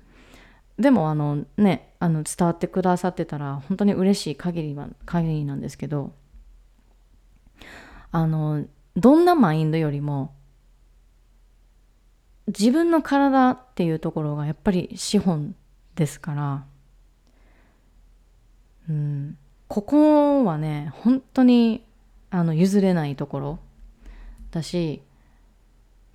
[0.78, 6.14] でもあのねあの伝わってくださってたら本当に嬉しい限りは限りなんですけど
[8.12, 8.64] あの
[8.96, 10.35] どんなマインドよりも
[12.46, 15.54] 自分の体っていうところがやっぱり資本
[15.94, 16.64] ですから、
[19.68, 21.85] ここはね本当に
[22.31, 23.59] あの譲れないところ
[24.50, 25.03] だし、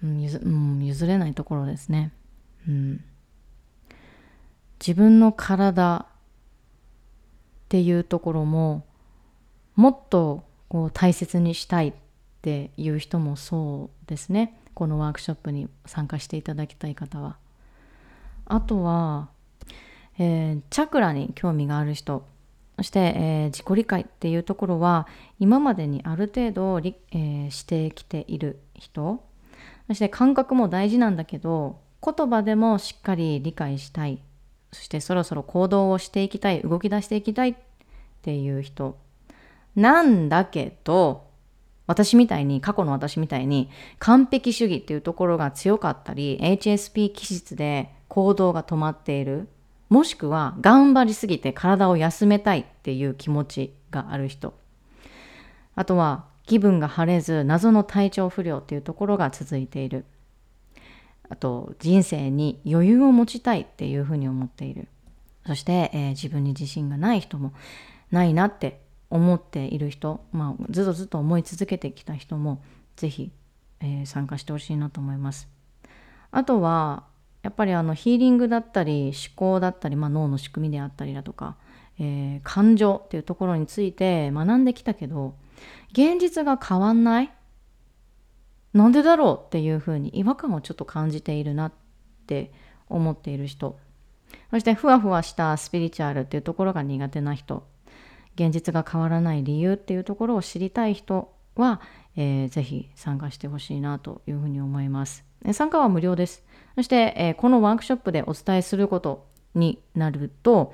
[0.03, 2.11] うん譲うん、譲れないところですね。
[2.67, 3.03] うん、
[4.79, 6.05] 自分の体っ
[7.69, 8.85] ていうところも
[9.75, 11.93] もっとこう大切にしたいっ
[12.41, 14.59] ていう人もそうですね。
[14.73, 17.37] このワークショップに参加していただきたい方は
[18.45, 19.29] あとは、
[20.19, 22.25] えー、チャクラに興味がある人
[22.77, 25.07] そして、えー、自己理解っていうところは
[25.39, 29.23] 今までにある程度、えー、してきている人。
[29.87, 34.21] そして感覚も大事なんだけど言葉でもしっかり理解したい。
[34.71, 36.61] そしてそろそろ行動をしていきたい。
[36.61, 37.55] 動き出していきたいっ
[38.21, 38.97] ていう人。
[39.75, 41.25] なんだけど
[41.87, 49.47] 私みたいに、過去の私みたいに、完璧主義っていうところが強かったり、HSP 気質で行動が止まっている、
[49.89, 54.53] もしくは頑張りすぎて体を休めたいっていう気持ちがある人。
[55.75, 60.05] あとは、気分が晴れず、謎の体調不良っていうところが続いている。
[61.27, 64.87] あと、人生に余裕を持ちたいっていうふうに思っている。
[65.45, 67.53] そして、えー、自分に自信がない人も
[68.11, 72.63] ないなって思っている人、まあ、ずっとずっと思い続けてきた人も
[72.95, 73.31] 是非、
[73.79, 75.47] えー、参加してほしいなと思います。
[76.31, 77.05] あとは
[77.45, 81.57] やっぱりあのヒーリングだったり思考だったり、まあ、脳の仕組みであったりだとか、
[81.99, 85.35] えー、感情っていうところについて学んできたけど
[85.91, 87.31] 現実が変わんない？
[88.73, 91.73] なんでだろうっていうふうに違和感をちょっと感じているなっ
[92.25, 92.51] て
[92.89, 93.77] 思っている人
[94.49, 97.67] そしてふわふわしたスピリチュアルっていうところが苦手な人
[98.33, 101.79] 現実が変わらない理由っていうところを知りたい人は、
[102.15, 105.23] えー、ぜひ参加してほしいなというふうに思います。
[105.53, 106.43] 参加は無料です。
[106.75, 110.73] そして、えー、このワークショップでお伝えすることになると、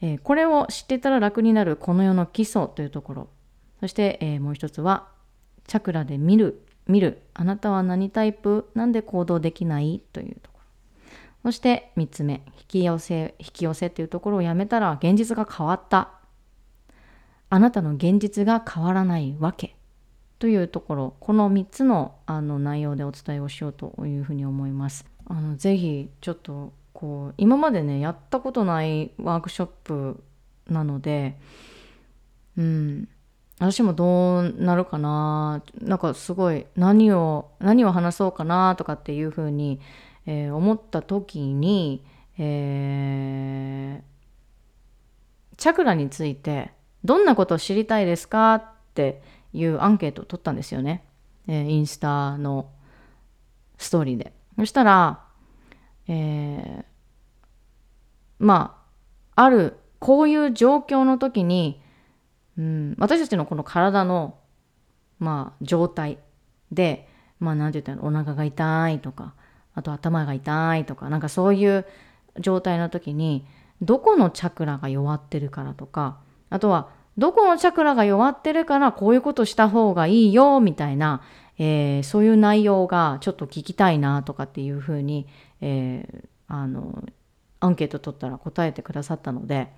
[0.00, 3.28] えー、これを知ってたら楽になるこの世の基礎というところ。
[3.80, 5.08] そして、えー、もう一つは、
[5.66, 7.22] チャクラで見る、見る。
[7.34, 8.70] あなたは何タイプ？
[8.74, 10.02] なんで行動できない？
[10.12, 10.58] というとこ
[11.42, 11.50] ろ。
[11.50, 16.10] そして3つ目、引き寄せ、引き寄せっていうところをやめたら現実が変わった。
[17.50, 19.76] あなたの現実が変わらないわけ
[20.38, 25.04] というところこの3つのあの内容でお伝えをしようというふうに思います。
[25.26, 30.22] あのぜひちょっとこう今までねやったことないワークショップ
[30.68, 31.36] なので
[32.56, 33.08] うん
[33.58, 39.80] 私もどうなるかななんかすごい何を何を話そうかなとかっていうふうに、
[40.26, 42.04] えー、思った時に、
[42.38, 46.72] えー、チャクラについて
[47.04, 51.04] どんなことを知りたいですかっていうアンケートを取ったんですよね。
[51.46, 52.70] えー、インスタの
[53.78, 54.33] ストーリーで。
[54.56, 55.24] そしたら、
[56.08, 56.84] えー、
[58.38, 58.80] ま
[59.36, 61.82] あ、ある、こういう状況の時に、
[62.58, 64.38] うん、私たちのこの体の、
[65.18, 66.18] まあ、状態
[66.70, 67.08] で、
[67.40, 69.34] まあ、なんて言ったら、お腹が痛いとか、
[69.74, 71.84] あと頭が痛いとか、なんかそういう
[72.38, 73.46] 状態の時に、
[73.82, 76.18] どこのチャクラが弱ってるからとか、
[76.50, 81.22] あとは、どこのチャクラが弱ってるからこういうことした方がいいよみたいな、
[81.58, 85.26] えー、そういう内容がちょっと聞きたいなとかっていうふうに、
[85.60, 87.04] えー、あの
[87.60, 89.68] アンケート取ったら答えてくださったので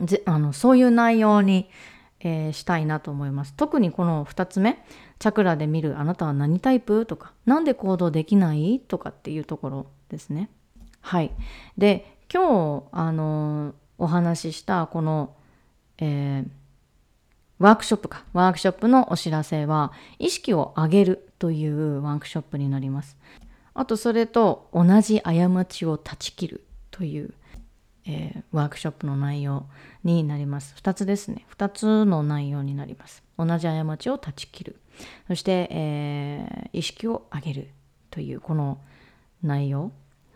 [0.00, 1.70] ぜあのそういう内容に、
[2.20, 3.54] えー、したいなと思います。
[3.54, 4.84] 特にこの2つ目
[5.18, 10.50] チャクラで見るあなたは何タイプとか何で行動できないとかっていうところですね。
[11.00, 11.32] はい。
[11.76, 15.34] で今日あのお話ししたこの、
[15.98, 16.48] えー、
[17.58, 23.16] ワークショップかワークショップのお知らせは意識を上げるというワークショップになります。
[23.74, 27.34] あとそれと同じ過ちを断ち切るという、
[28.06, 29.66] えー、ワークショップの内容
[30.02, 30.74] になります。
[30.82, 31.46] 2つですね。
[31.56, 33.22] 2つの内容になります。
[33.38, 34.80] 同じ過ちを断ち切る。
[35.28, 37.68] そして、えー、意識を上げる
[38.10, 38.78] というこの
[39.42, 39.92] 内容、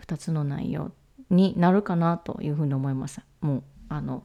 [0.07, 0.93] 2つの内容
[1.31, 3.21] になるかなというふうに思います。
[3.41, 4.25] もう、あの、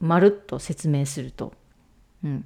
[0.00, 1.52] まるっと説明すると。
[2.24, 2.44] うん。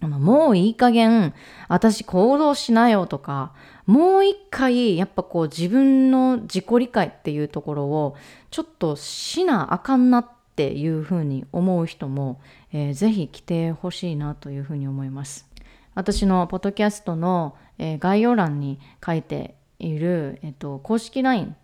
[0.00, 1.34] もういい加減、
[1.68, 3.52] 私行動しなよとか、
[3.86, 8.16] もう一回、やっぱこう自分の自己理解っていうところを、
[8.50, 12.40] ちょっとしなあかんなっていうふうに思う人も、
[12.72, 15.48] えー、ぜひ来てほしいなというふうに思います。
[15.94, 21.56] 私のポッドキャストの、えー、概要欄に書いている、えっと、公式 LINE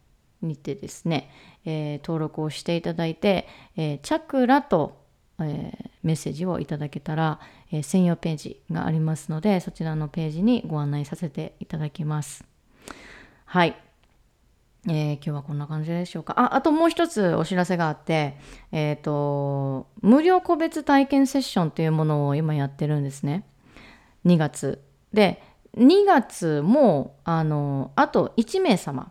[0.43, 1.31] にてですね、
[1.65, 5.04] えー、登録をしていただいて、えー、チャクラと
[5.41, 7.41] えー、メッセージをいただけたら、
[7.73, 12.45] えー、専用ページがありますのでそちらのページにご案内させていただきます。
[13.45, 13.77] はい、
[14.87, 16.39] えー、今日はこんな感じでしょうか。
[16.39, 18.37] ああともう一つお知らせがあって
[18.71, 23.45] えっ、と無料個別体験セッションというものを今やってるんですね。
[24.25, 24.83] 2月。
[25.13, 25.43] で
[25.77, 29.11] 2月もあのあと1名様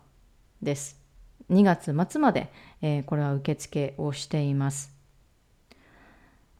[0.62, 1.02] です。
[1.50, 4.93] 2月末まで、えこれは受付をしています。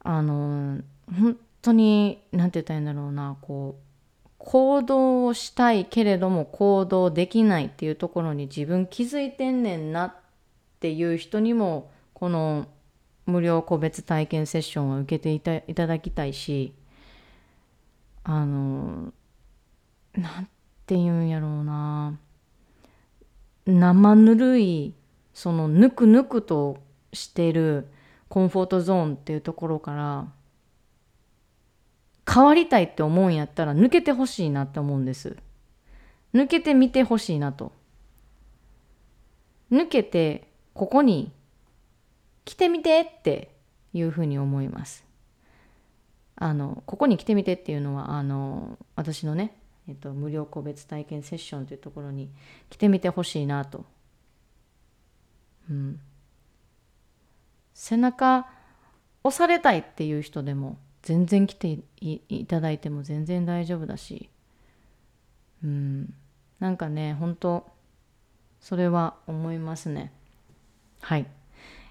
[0.04, 10.14] あの本当に何て言ったらいいんだろうなこう行動をしたいけれども行動できないっていうところに自分気づいてんねんなっ
[10.80, 12.68] ていう人にもこの
[13.26, 16.74] 無料個別体験セッションを受けていたいただきたいし
[18.22, 19.12] あの
[20.14, 20.48] なん
[20.86, 22.18] て言うんやろうな。
[23.66, 24.94] 生ぬるい
[25.32, 26.78] そのぬくぬくと
[27.14, 27.88] してる
[28.28, 30.26] コンフォートゾーンっていうところから
[32.32, 35.36] 変わりたいって思うんやったら抜けてほしいなって思うんです。
[36.34, 37.72] 抜けてみてほしいなと。
[39.70, 41.32] 抜けてここに
[42.44, 43.50] 来てみてって
[43.92, 45.04] いうふうに思います。
[46.36, 49.56] あのここに来てみてっていうのはあの私のね、
[49.88, 52.30] えっと、無料個別体験セッションというところに
[52.70, 53.84] 来てみてほしいなと。
[55.70, 56.00] うん。
[57.74, 58.46] 背中
[59.24, 64.30] 押されたいっていう人でも全然来ていただいても全然大丈夫だし。
[65.62, 66.14] うん。
[66.60, 67.66] なんかね本当
[68.60, 70.12] それは思いますね。
[71.02, 71.26] はい。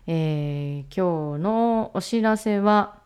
[0.07, 3.03] えー、今日のお知らせは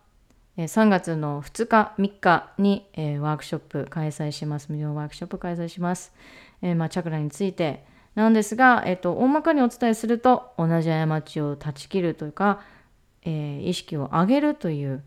[0.56, 4.72] 3月の2日3日に、えー、ワークショップ開催します。
[4.72, 6.12] 無料ワークショップ開催します、
[6.62, 7.84] えー、まあ、チャクラについて
[8.18, 12.60] なんですが、えっと、大まかにお伝えすると、同じ過ちを断ち切るというか、
[13.22, 15.04] えー、意識を上げるという、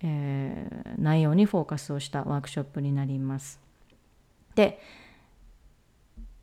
[0.00, 3.60] えー、内容にフォーカスをしたワークショップになります。
[4.56, 4.78] で、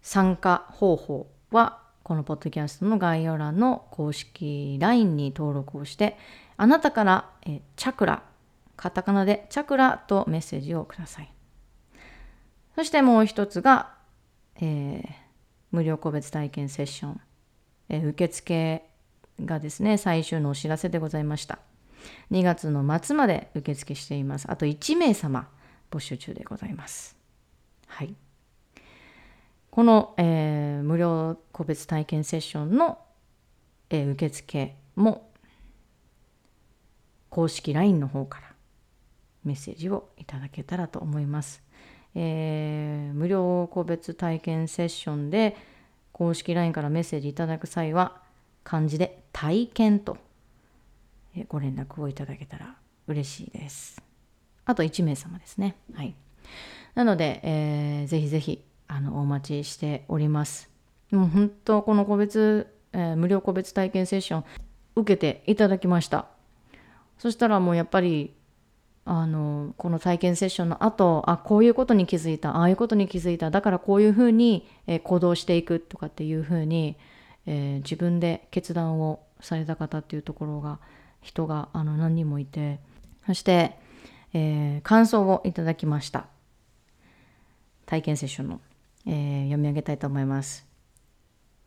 [0.01, 6.17] 参加方法は、このポッドキャストの概要欄の公式 LINE に登録をして、
[6.57, 8.23] あなたから、えチャクラ、
[8.76, 11.32] カタカナでチャクラとメッセージをください。
[12.76, 13.93] そしてもう一つが、
[14.55, 15.20] えー
[15.72, 17.22] 無料個別体験セッション、
[17.89, 18.84] えー、受付
[19.39, 21.59] がですね、最終のお知らせでございました。
[22.32, 24.49] 2月の末まで受付しています。
[24.49, 25.47] あと1名様
[25.89, 27.15] 募集中でございます。
[27.88, 28.15] はい。
[29.69, 32.99] この、えー、無料個別体験セッションの、
[33.89, 35.32] えー、受付も
[37.30, 38.53] 公式 LINE の方から
[39.45, 41.63] メッセージをいただけたらと思います。
[42.16, 45.55] えー、無料個別体験セッションで
[46.12, 48.22] 公式 LINE からメッセージいただく際は
[48.64, 50.18] 漢字で体験と
[51.47, 52.76] ご連絡をいただけたら
[53.07, 54.01] 嬉しいです。
[54.66, 55.76] あと1名様ですね。
[55.93, 56.14] はい。
[56.95, 60.70] なので、えー、ぜひぜひあのお待ちしております
[61.12, 64.43] もう本当この個別、えー、無料個別体験セッション
[64.95, 66.28] 受けていただきました
[67.18, 68.34] そしたらもうやっぱり
[69.04, 76.97] あのこの体験セッションの後あこういうことに気づいたああいうことに気づいただからこういうふうに、え、行動していくとかっていうふうに、
[77.47, 80.80] えー、自分で決断をされた方っていうところが
[81.22, 82.80] 人があの何人もいて
[83.26, 83.78] そして、
[84.34, 86.28] えー、感想をいただきました。
[87.86, 88.62] 体験セッションの、
[89.06, 90.66] えー、読み上げたいと思います。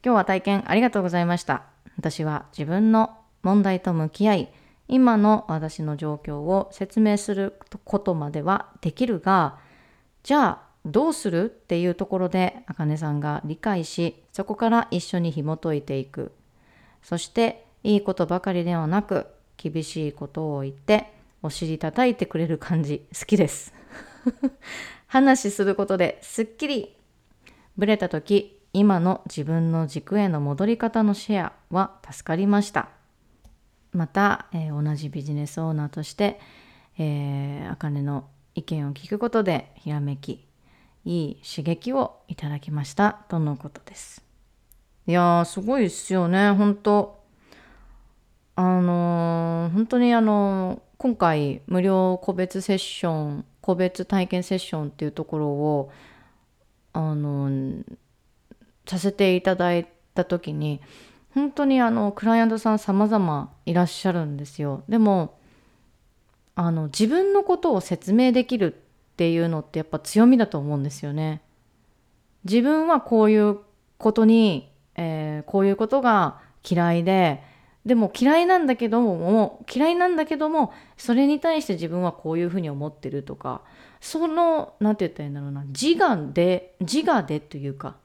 [0.05, 1.65] 今日は体験ありがとうございました。
[1.99, 4.53] 私は自分の問題と向き合い
[4.89, 9.59] 今の私の状況を説明することまではできるが
[10.23, 16.33] じゃあどうするっていうところであかねさんが理解しそこから一緒に紐解いていく。
[17.03, 19.27] そしていいことばかりではなく
[19.59, 21.13] 厳しいことを言って
[21.43, 23.07] お尻叩いてくれる感じ。
[23.19, 23.75] 好きです。
[25.07, 26.97] 話することですっきり。
[27.77, 32.89] ブレた時今の自分の軸への戻り方のシェアは助かりました。
[33.95, 36.41] また、えー、同じビジネスオーナーとして、
[36.99, 38.25] えー、あかねの
[38.55, 40.47] 意見を聞くことでひらめき
[41.05, 44.23] いい刺激をいただきましたとのことです。
[45.07, 46.51] いやーすごいですよね。
[46.53, 47.23] 本当。
[48.57, 55.93] あのー、本当にあのー、今回無料個別セッション個別体験セッションっていうところを
[56.93, 57.85] あのー、
[58.87, 60.81] させていただいた時に
[61.35, 64.85] 本当にあのクライアントさん様々いらっしゃるんですよ。
[64.89, 65.37] でも
[66.55, 71.43] あの自分のことを説明できるっていうのってやっぱ強みだと思うんですよね。
[72.45, 73.59] 自分はこういう
[73.99, 77.43] ことに、えー、こういうことが嫌いで
[77.85, 83.63] でも嫌いなんだけども嫌いなんだけどもそれに対して自分はこういうふうに思ってるとか
[84.01, 87.97] その何て言ったらいいんだろうな自我で自我でというか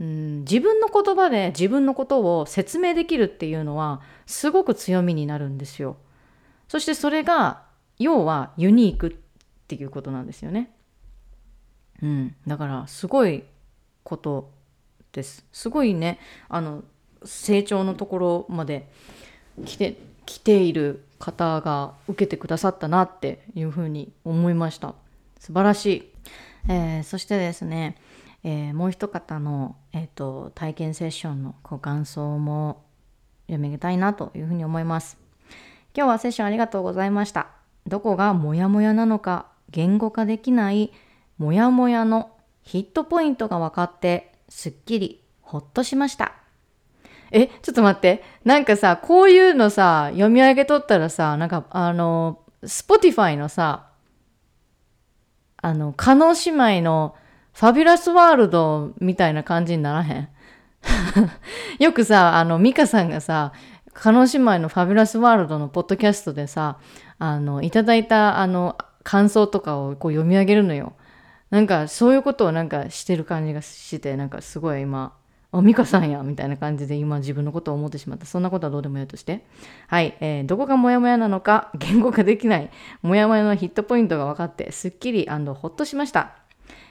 [0.00, 5.96] うん自分の言葉で自分のことを説明できるっていうのはすごく強みになるんですよ。
[6.68, 7.62] そしてそれが
[7.98, 9.16] 要はユニークっ
[9.68, 10.70] ていうことなんですよね。
[12.02, 13.44] うん、だからすごい
[14.02, 14.50] こと
[15.12, 15.46] です。
[15.52, 16.18] すごいね
[16.48, 16.84] あの
[17.24, 18.88] 成長のところまで
[19.64, 24.94] 来て来ている方が受けてくださったなっていうふうに思いました。
[25.38, 26.12] 素晴らしい。
[26.68, 27.96] えー、そしてですね
[28.48, 32.84] えー、もう一方の、えーと、体験セッションのご感想も
[33.48, 35.18] 読み上げたいなというふうに思います。
[35.96, 37.48] 今日はセッションありがとうございました。
[37.88, 40.92] どこがモヤモヤなのか言語化できない
[41.38, 42.30] モヤモヤの
[42.62, 46.36] ヒットポイントが分かってすっきりほっとしました。
[47.32, 48.22] え、ちょっと待って。
[48.44, 53.88] なんかさ、こういうのさ、読み上げとったらさ、なんかあの、Spotify のさ、
[55.56, 57.16] あの、加納姉妹の
[57.56, 60.28] ファビュラスワールドみたいな感じにならへん？
[61.80, 63.52] よくさ、あの、ミカさんがさ、
[63.94, 66.76] カノ姉妹のファビュラスワールドのポッドキャストでさ、
[67.18, 70.92] あの、いただいた、あの、感想とかをこう読み上げるのよ。
[71.48, 75.14] なんか、そういうことをなんかしてる感じがして、なんかすごい今、
[75.50, 78.26] あ、ミカさんや、みたいな感じで今自分のことを思ってしまった。
[78.26, 79.46] そんなことはどうでもよいとして。
[79.86, 86.45] はい、えー、どこがモヤモヤなのか言語化できない、モヤモヤのヒットポイントが分かって、すっきりほっとしました。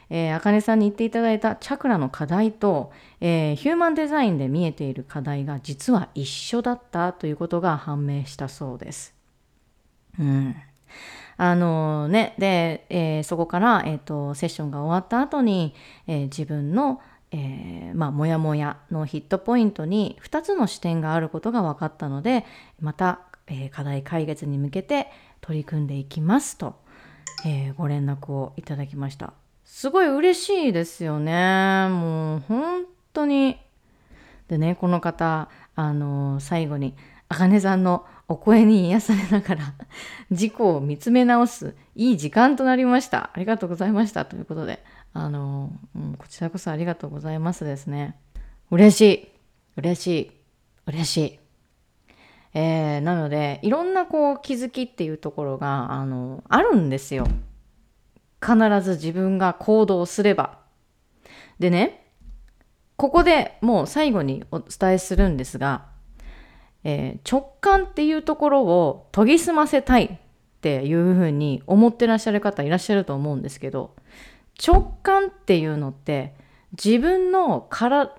[0.10, 2.91] えー、あかねさんに言っていただいたチャクラの課題と、
[3.22, 9.16] えー、ヒューマンデザインで見えている課題が実は一緒だったということが判明したそうです。
[10.20, 10.56] うん。
[11.38, 15.74] あのね、で、えー、そこから、えーと、セッションが終わった後に、
[16.08, 17.01] え、自分の、
[17.32, 22.45] えー、まあ、もやもやのヒットポイントに2つの視点があることが分かったので、
[22.80, 25.08] また、え課題解決に向けて
[25.39, 26.76] 取り組んでいきますと、
[27.45, 29.34] えご連絡をいただきました。
[29.66, 31.89] すごい嬉しいですよね。
[31.89, 33.57] もう本当に。
[34.47, 36.93] でね、この方、あの、最後に、
[37.28, 39.74] あかねさんのお声に癒されながら、
[40.30, 43.32] 自己を見つめ直す、いい時間となりました。
[43.34, 44.26] ありがとうございました。
[44.26, 48.16] ということで、あの、うん、こちらこそありがとうございますですね。
[48.70, 49.30] 嬉しい。
[49.78, 50.32] 嬉しい。
[50.86, 51.39] 嬉しい。
[52.53, 57.28] えー、なので、いろんなこう気づきっていうところが、あの、あるんですよ。
[58.41, 60.59] 必ず自分が行動すれば。
[61.59, 62.05] でね、
[62.97, 65.86] ここでもう最後にお伝えするんですが、
[66.83, 70.17] えー、直感っていうところを研ぎ澄ませたいっ
[70.61, 73.95] ていうふうに思ってらっしゃる方いらっしゃると思うんですけど、
[74.65, 76.36] 直感っていうのって
[76.71, 78.15] 自分のから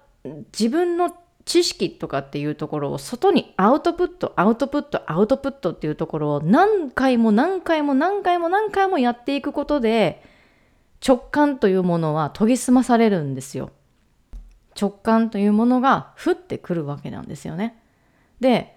[0.59, 1.11] 自分の
[1.47, 10.23] 知識とかっていうところを外にアウトプット、アウトプット、アウトプットっていうところを何回も何回も何回も何回もやっていくことで
[11.07, 13.71] 直感というものは研ぎ澄まされるんですよ。
[14.79, 17.81] 直感というものが降ってくるわけなんですよね。
[18.41, 18.77] で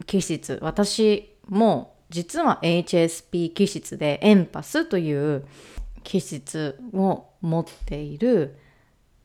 [0.05, 5.45] 気質私も実は HSP 気質でエンパスという
[6.09, 8.57] 気質を持っている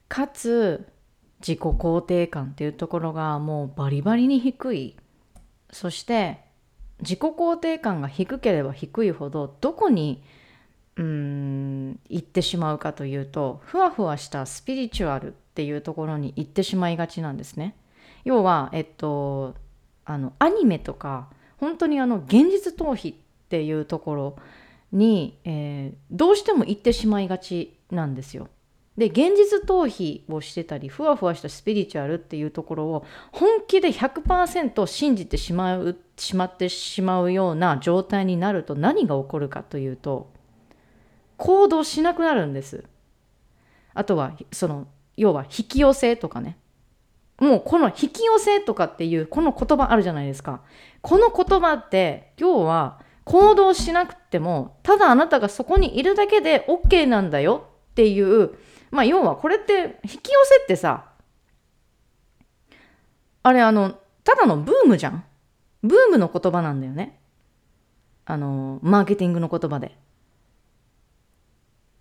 [0.06, 0.86] かつ
[1.40, 4.94] 自己肯定感っていうところがもうバリバリに低い
[5.72, 6.40] そして
[7.00, 10.22] 自己肯定感が低ければ低いほどどこに
[10.96, 17.74] うん行ってしまうかというとふわふわしたスピリチュアルっていうところに行ってしまいがちなんですね。
[18.26, 19.54] 要はえっと
[20.04, 23.16] あのアニメとか本当にあの現実逃避っ
[23.48, 24.36] ていうところ
[24.92, 28.48] に、えー、どうしても行ってしまいがちなんですよ。
[28.96, 40.30] で現実逃避をしてたりふわふわしたスピリチュアルっていうところを本気で100%信じてしまうしまってしまうような状態になると何が起こるかというと
[41.36, 42.84] 行動しなくなるんです。
[43.94, 46.56] あとはその要は引き寄せとかね
[47.38, 50.62] もうこの引き寄せとかっていうこの言葉あるじゃないですか。
[51.02, 58.54] この言葉って要は行動しなくてもただあなたがそこにいるだけで OK なんだよっていう
[58.90, 61.06] まあ要はこれって引き寄せってさ
[63.42, 65.24] あれあのただのブームじゃん。
[65.82, 67.20] ブームの言葉なんだよね。
[68.24, 69.96] あのマーケティングの言葉で。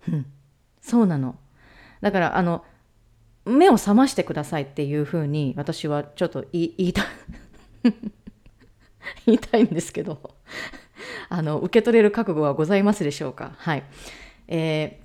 [0.08, 0.26] うん。
[0.80, 1.36] そうなの。
[2.00, 2.64] だからあの
[3.44, 7.04] 目を覚ましてくださいっていうふうに私はちょっと言いたい。
[9.26, 10.34] 言いたいんですけど。
[11.28, 13.52] あの受け取れる覚悟はございますでしょうか？
[13.58, 13.82] はい。
[14.48, 15.00] え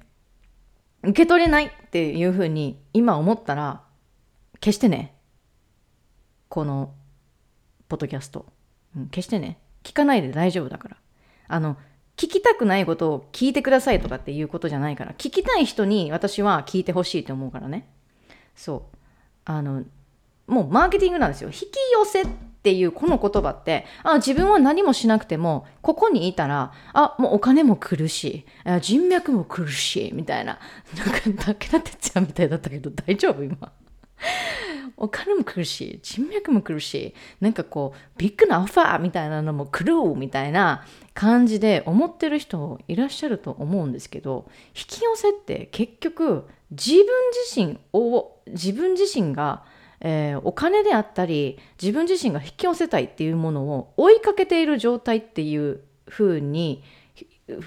[1.03, 3.83] ー、受け取れないっていうふうに今思ったら
[4.61, 5.15] 消してね。
[6.49, 6.93] この
[7.87, 8.45] ポッドキャスト、
[8.95, 9.59] うん、消してね。
[9.83, 10.97] 聞かないで大丈夫だから。
[11.47, 11.77] あの
[12.17, 17.87] 聞きたくないことを聞いてくださいとかっていうことじゃないから聞きたい人に私は聞いてほしいと思うからね。
[18.55, 18.97] そう。
[19.45, 19.83] あの
[20.47, 21.49] もうマーケティングなんですよ。
[21.49, 22.23] 引き寄せ
[22.59, 28.45] っていうこの言葉ってあ自分は何もしなくてもここにいたらあもうお金も来るし
[28.81, 30.59] 人脈も来るしみたいな。
[30.97, 33.71] なんか武田鉄矢みたいだったけど大丈夫今。
[34.97, 40.83] お金も来るし人脈も来るしなんかこうビッグなオファーみたいなのも来るみたいな
[41.13, 44.45] 感じで思ってる人いらっしゃると思うんですけど
[44.75, 47.05] 引き寄せって結局自分
[47.55, 49.63] 自身を自分自身が、
[50.01, 56.83] えー、お金であったり自分自身が引き寄せたいっていうものを追いかけている状態っていうふうに
[57.47, 57.63] 結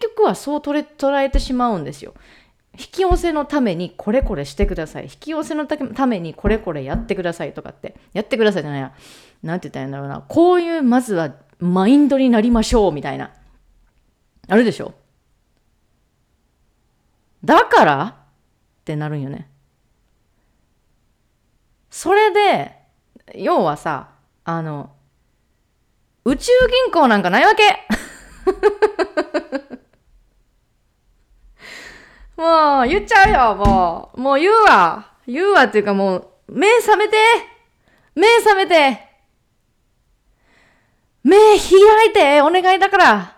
[0.00, 2.14] 局はそう捉えてしまうんですよ。
[2.78, 5.04] 引き寄せのためにこれこれしてください。
[5.04, 7.96] 引き寄せのためにこれこれやってくださいとかって。
[8.12, 8.94] やってくださいじゃないや。
[9.42, 10.24] なんて言ったらいいんだろうな。
[10.28, 13.32] こういうまずはマインドになりましょうみたいな。
[14.46, 14.94] あるでしょ？
[17.44, 19.49] だからってなるんよね。
[21.90, 22.76] それで、
[23.34, 24.10] 要はさ、
[24.44, 24.92] あの、
[26.24, 26.52] 宇宙
[26.84, 27.62] 銀行なんかないわけ
[32.40, 34.20] もう、言っちゃうよ、もう。
[34.20, 35.12] もう言うわ。
[35.26, 37.16] 言うわっていうかもう、目覚めて
[38.14, 39.08] 目覚めて
[41.22, 43.36] 目開いてお願いだから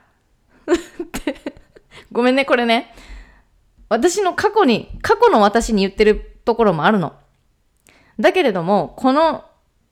[2.11, 2.95] ごめんね、これね。
[3.89, 7.15] 私の過去に、過去の私に言ってるところもあるの。
[8.19, 9.45] だけれども、この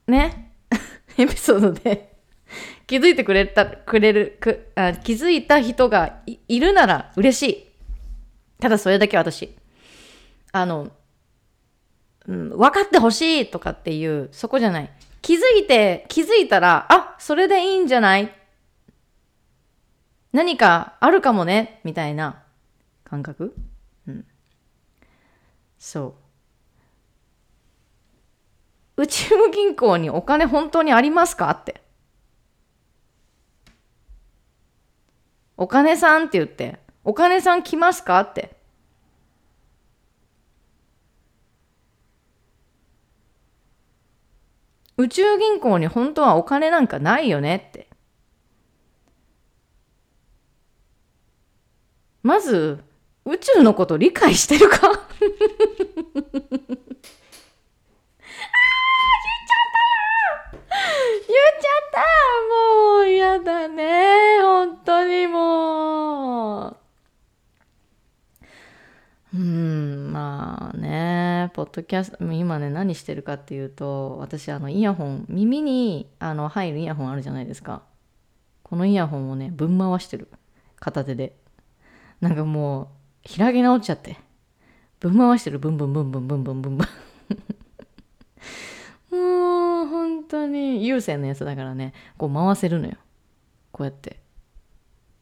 [0.07, 0.53] ね、
[1.17, 2.15] エピソードで
[2.87, 7.67] 気づいてくれた、くれる、くあ気づいた人がいるなら嬉しい。
[8.59, 9.55] ただそれだけ私、
[10.51, 10.91] あの、
[12.27, 14.89] うん、分かってほしいとかっていう、そこじゃない。
[15.21, 18.31] 気づいて、気づいたら、あ、それでいいんじゃない？
[20.31, 21.79] 何かあるかもね？
[21.83, 22.43] みたいな
[23.03, 23.55] 感覚？
[24.07, 24.25] うん。
[25.79, 26.20] そう。
[29.01, 31.49] 宇宙銀行にお金本当にありますか？
[31.49, 31.81] って。
[35.57, 38.19] お金さんって言って、お金さん来ますか？
[38.19, 38.55] って。
[44.97, 47.87] 宇宙銀行に本当はお金なんかないよねって。
[52.21, 52.83] まず、
[53.25, 55.07] 宇宙のこと理解してるか？
[62.01, 64.39] もう嫌だね。
[64.41, 66.77] 本当にもう。
[69.33, 77.83] うん、まあね、ポッドキャスト今ね何してるかっていうと私あのイヤホン耳にあの入るイヤホンあるじゃないですか。
[78.63, 80.29] このイヤホンをねぶん回してる
[80.79, 81.37] 片手で。
[82.19, 82.91] なんかも
[83.25, 84.17] う開き直っちゃって。
[84.99, 85.59] ぶん回してる。
[85.59, 86.87] ブンブンブンブンブンブンブンブン。
[89.11, 92.95] もう本当に有線のやつだからねこう回せるのよ。
[93.71, 94.19] こうやって。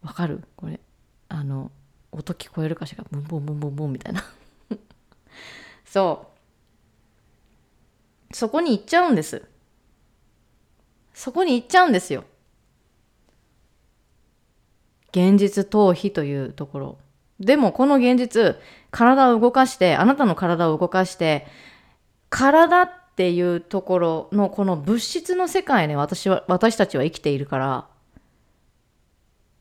[0.02, 0.44] わかる？
[0.56, 0.80] これ。
[1.28, 1.72] あの
[2.12, 3.04] 音聞こえるかしら？
[3.10, 4.24] ブンブンブンブンブンみたいな。
[5.86, 6.28] そ
[8.32, 8.36] う。
[8.36, 9.44] そこに行っちゃうんです。
[11.14, 12.24] そこに行っちゃうんですよ。
[15.12, 16.98] 現実逃避というところ。
[17.40, 18.56] でもこの現実
[18.92, 21.48] 体を動かしてあなたの体を動かして
[22.30, 27.88] 体っていうところのこの物質の世界に私は私たちは生きているから。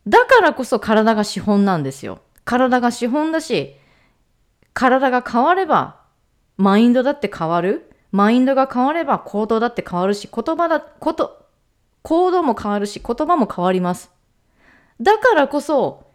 [0.07, 2.21] だからこそ体が資本なんですよ。
[2.45, 3.75] 体が資本だし
[4.73, 5.99] 体が変われば
[6.55, 7.91] マインドだって変わる。
[8.13, 11.45] マインドが変われば行動だって変わるし言葉だこと
[12.01, 14.09] 行動も変わるし言葉も変わります。
[15.01, 16.07] だからこそ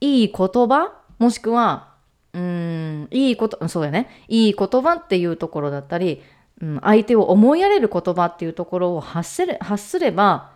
[0.00, 1.92] いい言葉もしくは
[2.36, 4.10] うん、いいこと、そうだね。
[4.28, 6.22] いい言葉っていうところだったり、
[6.60, 10.52] うん、相手を思いやれる言葉っていうところを発せれ発すれば、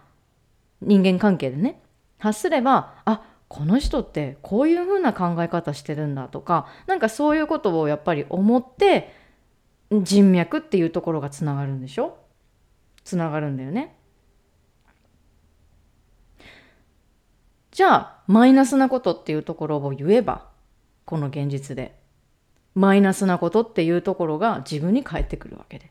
[0.82, 1.80] 人間関係でね、
[2.18, 9.14] 発すれば、あ、この人ってこういうふうな考え方してるんだとか、なんかそういうことをやっぱり思って、
[9.90, 12.18] 人脈っていうところがつながるんでしょ？
[13.04, 13.96] つながるんだよね。
[17.70, 20.49] じゃあ、マイナスなことっていうところを言えば、
[21.10, 21.98] この現実で。
[22.74, 25.90] マイナスなことっていうところが自分に返ってくるわけで。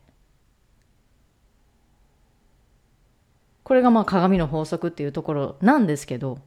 [3.63, 6.39] これがまあ鏡の法則っていうところなんですけど、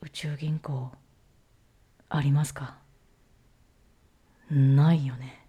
[0.00, 0.92] 宇宙銀行
[2.08, 2.76] ありますか？
[4.50, 5.44] ないよね。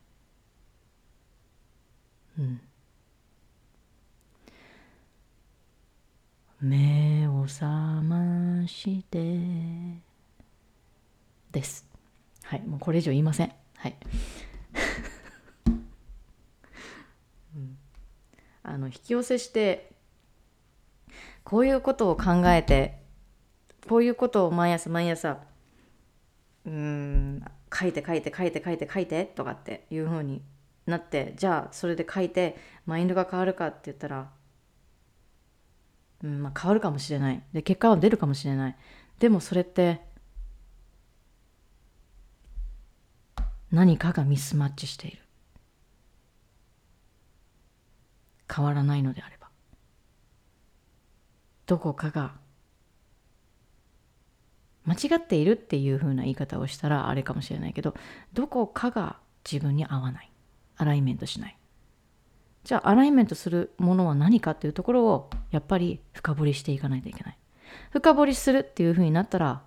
[2.39, 2.61] うん。
[6.61, 7.65] 目を覚
[8.01, 10.09] まして。
[11.51, 11.87] です。
[12.43, 13.51] はいもうこれ以上言いません。
[13.75, 13.95] はい、
[18.63, 19.93] あの引き寄せして
[21.43, 23.01] こういうことを考えて
[23.87, 25.39] こういうことを毎朝毎朝
[26.65, 27.43] うん
[27.73, 30.41] 書いて書いて書いて書いて書いてとかっていうふうに
[30.85, 34.29] なってじゃあそれで書いてマインドが変わるかって言ったら
[36.23, 37.41] うんまあ、変わるかもしれない。
[37.53, 38.75] で結果は出るかもしれない。
[39.19, 40.01] でもそれって
[43.71, 45.19] 何かがミスマッチしている。
[48.53, 49.47] 変わらないのであれば。
[51.67, 52.33] どこかが
[54.85, 57.93] 間違っているっていうふうな言い方をしたらあれかもしれないけど
[58.33, 59.17] どこかが
[59.49, 60.31] 自分に合わない。
[60.77, 61.58] アライメントしない。
[62.63, 67.37] じゃあアライメントするものは何かっていうところをやっぱり深掘りしていかないといけない。
[67.91, 69.61] 深掘りするっていうふうになったら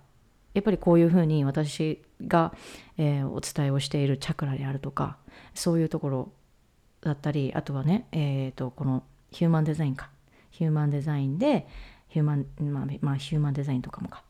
[0.53, 2.53] やっぱりこういうふうに私が、
[2.97, 5.17] えー、お伝えをしているチャクラであるとか
[5.53, 6.31] そういうところ
[7.01, 10.09] だったりあとはね、えーと、このヒューマンデザインか。
[10.51, 11.67] ヒューマンデザインで
[12.07, 14.23] ヒューマン、まあ、まあ、ヒューマンデザインとかもか。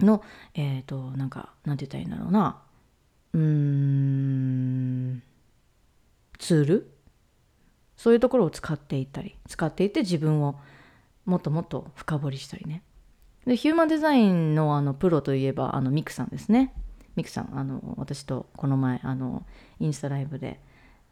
[0.00, 0.22] の
[0.54, 2.60] えっ、ー、となんかなんて言ったらいいんだろうな。
[3.32, 5.22] うーん
[6.38, 6.93] ツール？
[8.04, 10.56] そういうところを使っていったり使っていって自分を
[11.24, 12.82] もっともっと深掘りしたりね。
[13.46, 16.74] でヒューマンデザインのあのプロといえばあのミクさんですね。
[17.16, 19.46] ミクさんあの私とこの前あの
[19.80, 20.60] インスタライブで、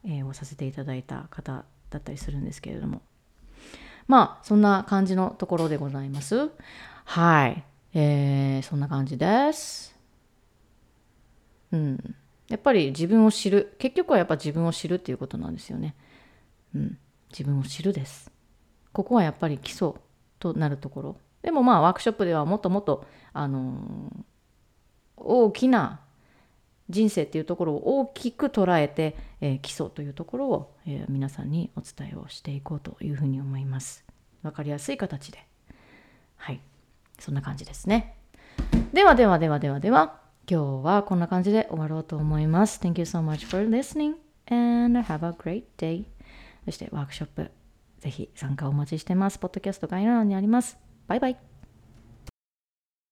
[0.05, 3.01] えー、をさせていただいた方だったりするんですけれども。
[4.07, 6.51] まあそんな感じのところでございます。
[7.07, 7.65] はい。
[7.95, 9.97] えー、そんな感じです。
[11.73, 12.15] うん。
[12.49, 13.77] やっぱり自分を知る。
[13.79, 15.95] 結局はやっぱ自分を知るっていうことなんですよね。
[16.75, 16.99] うん、
[17.31, 18.31] 自分を知るです。
[18.93, 19.93] ここはやっぱり基礎
[20.39, 21.17] となるところ。
[21.43, 26.01] でもまあワークショップではもっともっと、あのー、大きな
[26.89, 34.05] 人生っていうところを大きく捉えて、えー、基礎というところを、えー、皆さんにお伝えをしていこうというふうに思います。
[34.43, 35.39] わかりやすい形で。
[36.37, 36.61] はい。
[37.19, 38.17] そんな感じですね。
[38.93, 40.21] ではではではではでは、
[40.51, 42.81] 今日はこんな感じで終わろうと思います。
[42.81, 44.15] Thank you so much for listening
[44.47, 46.05] and have a great day.
[46.65, 47.51] そしてワークショップ、
[47.99, 49.39] ぜひ参加お待ちしてます。
[49.39, 50.79] ポッドキャスト概要欄にあります。
[51.07, 51.52] バイバイ。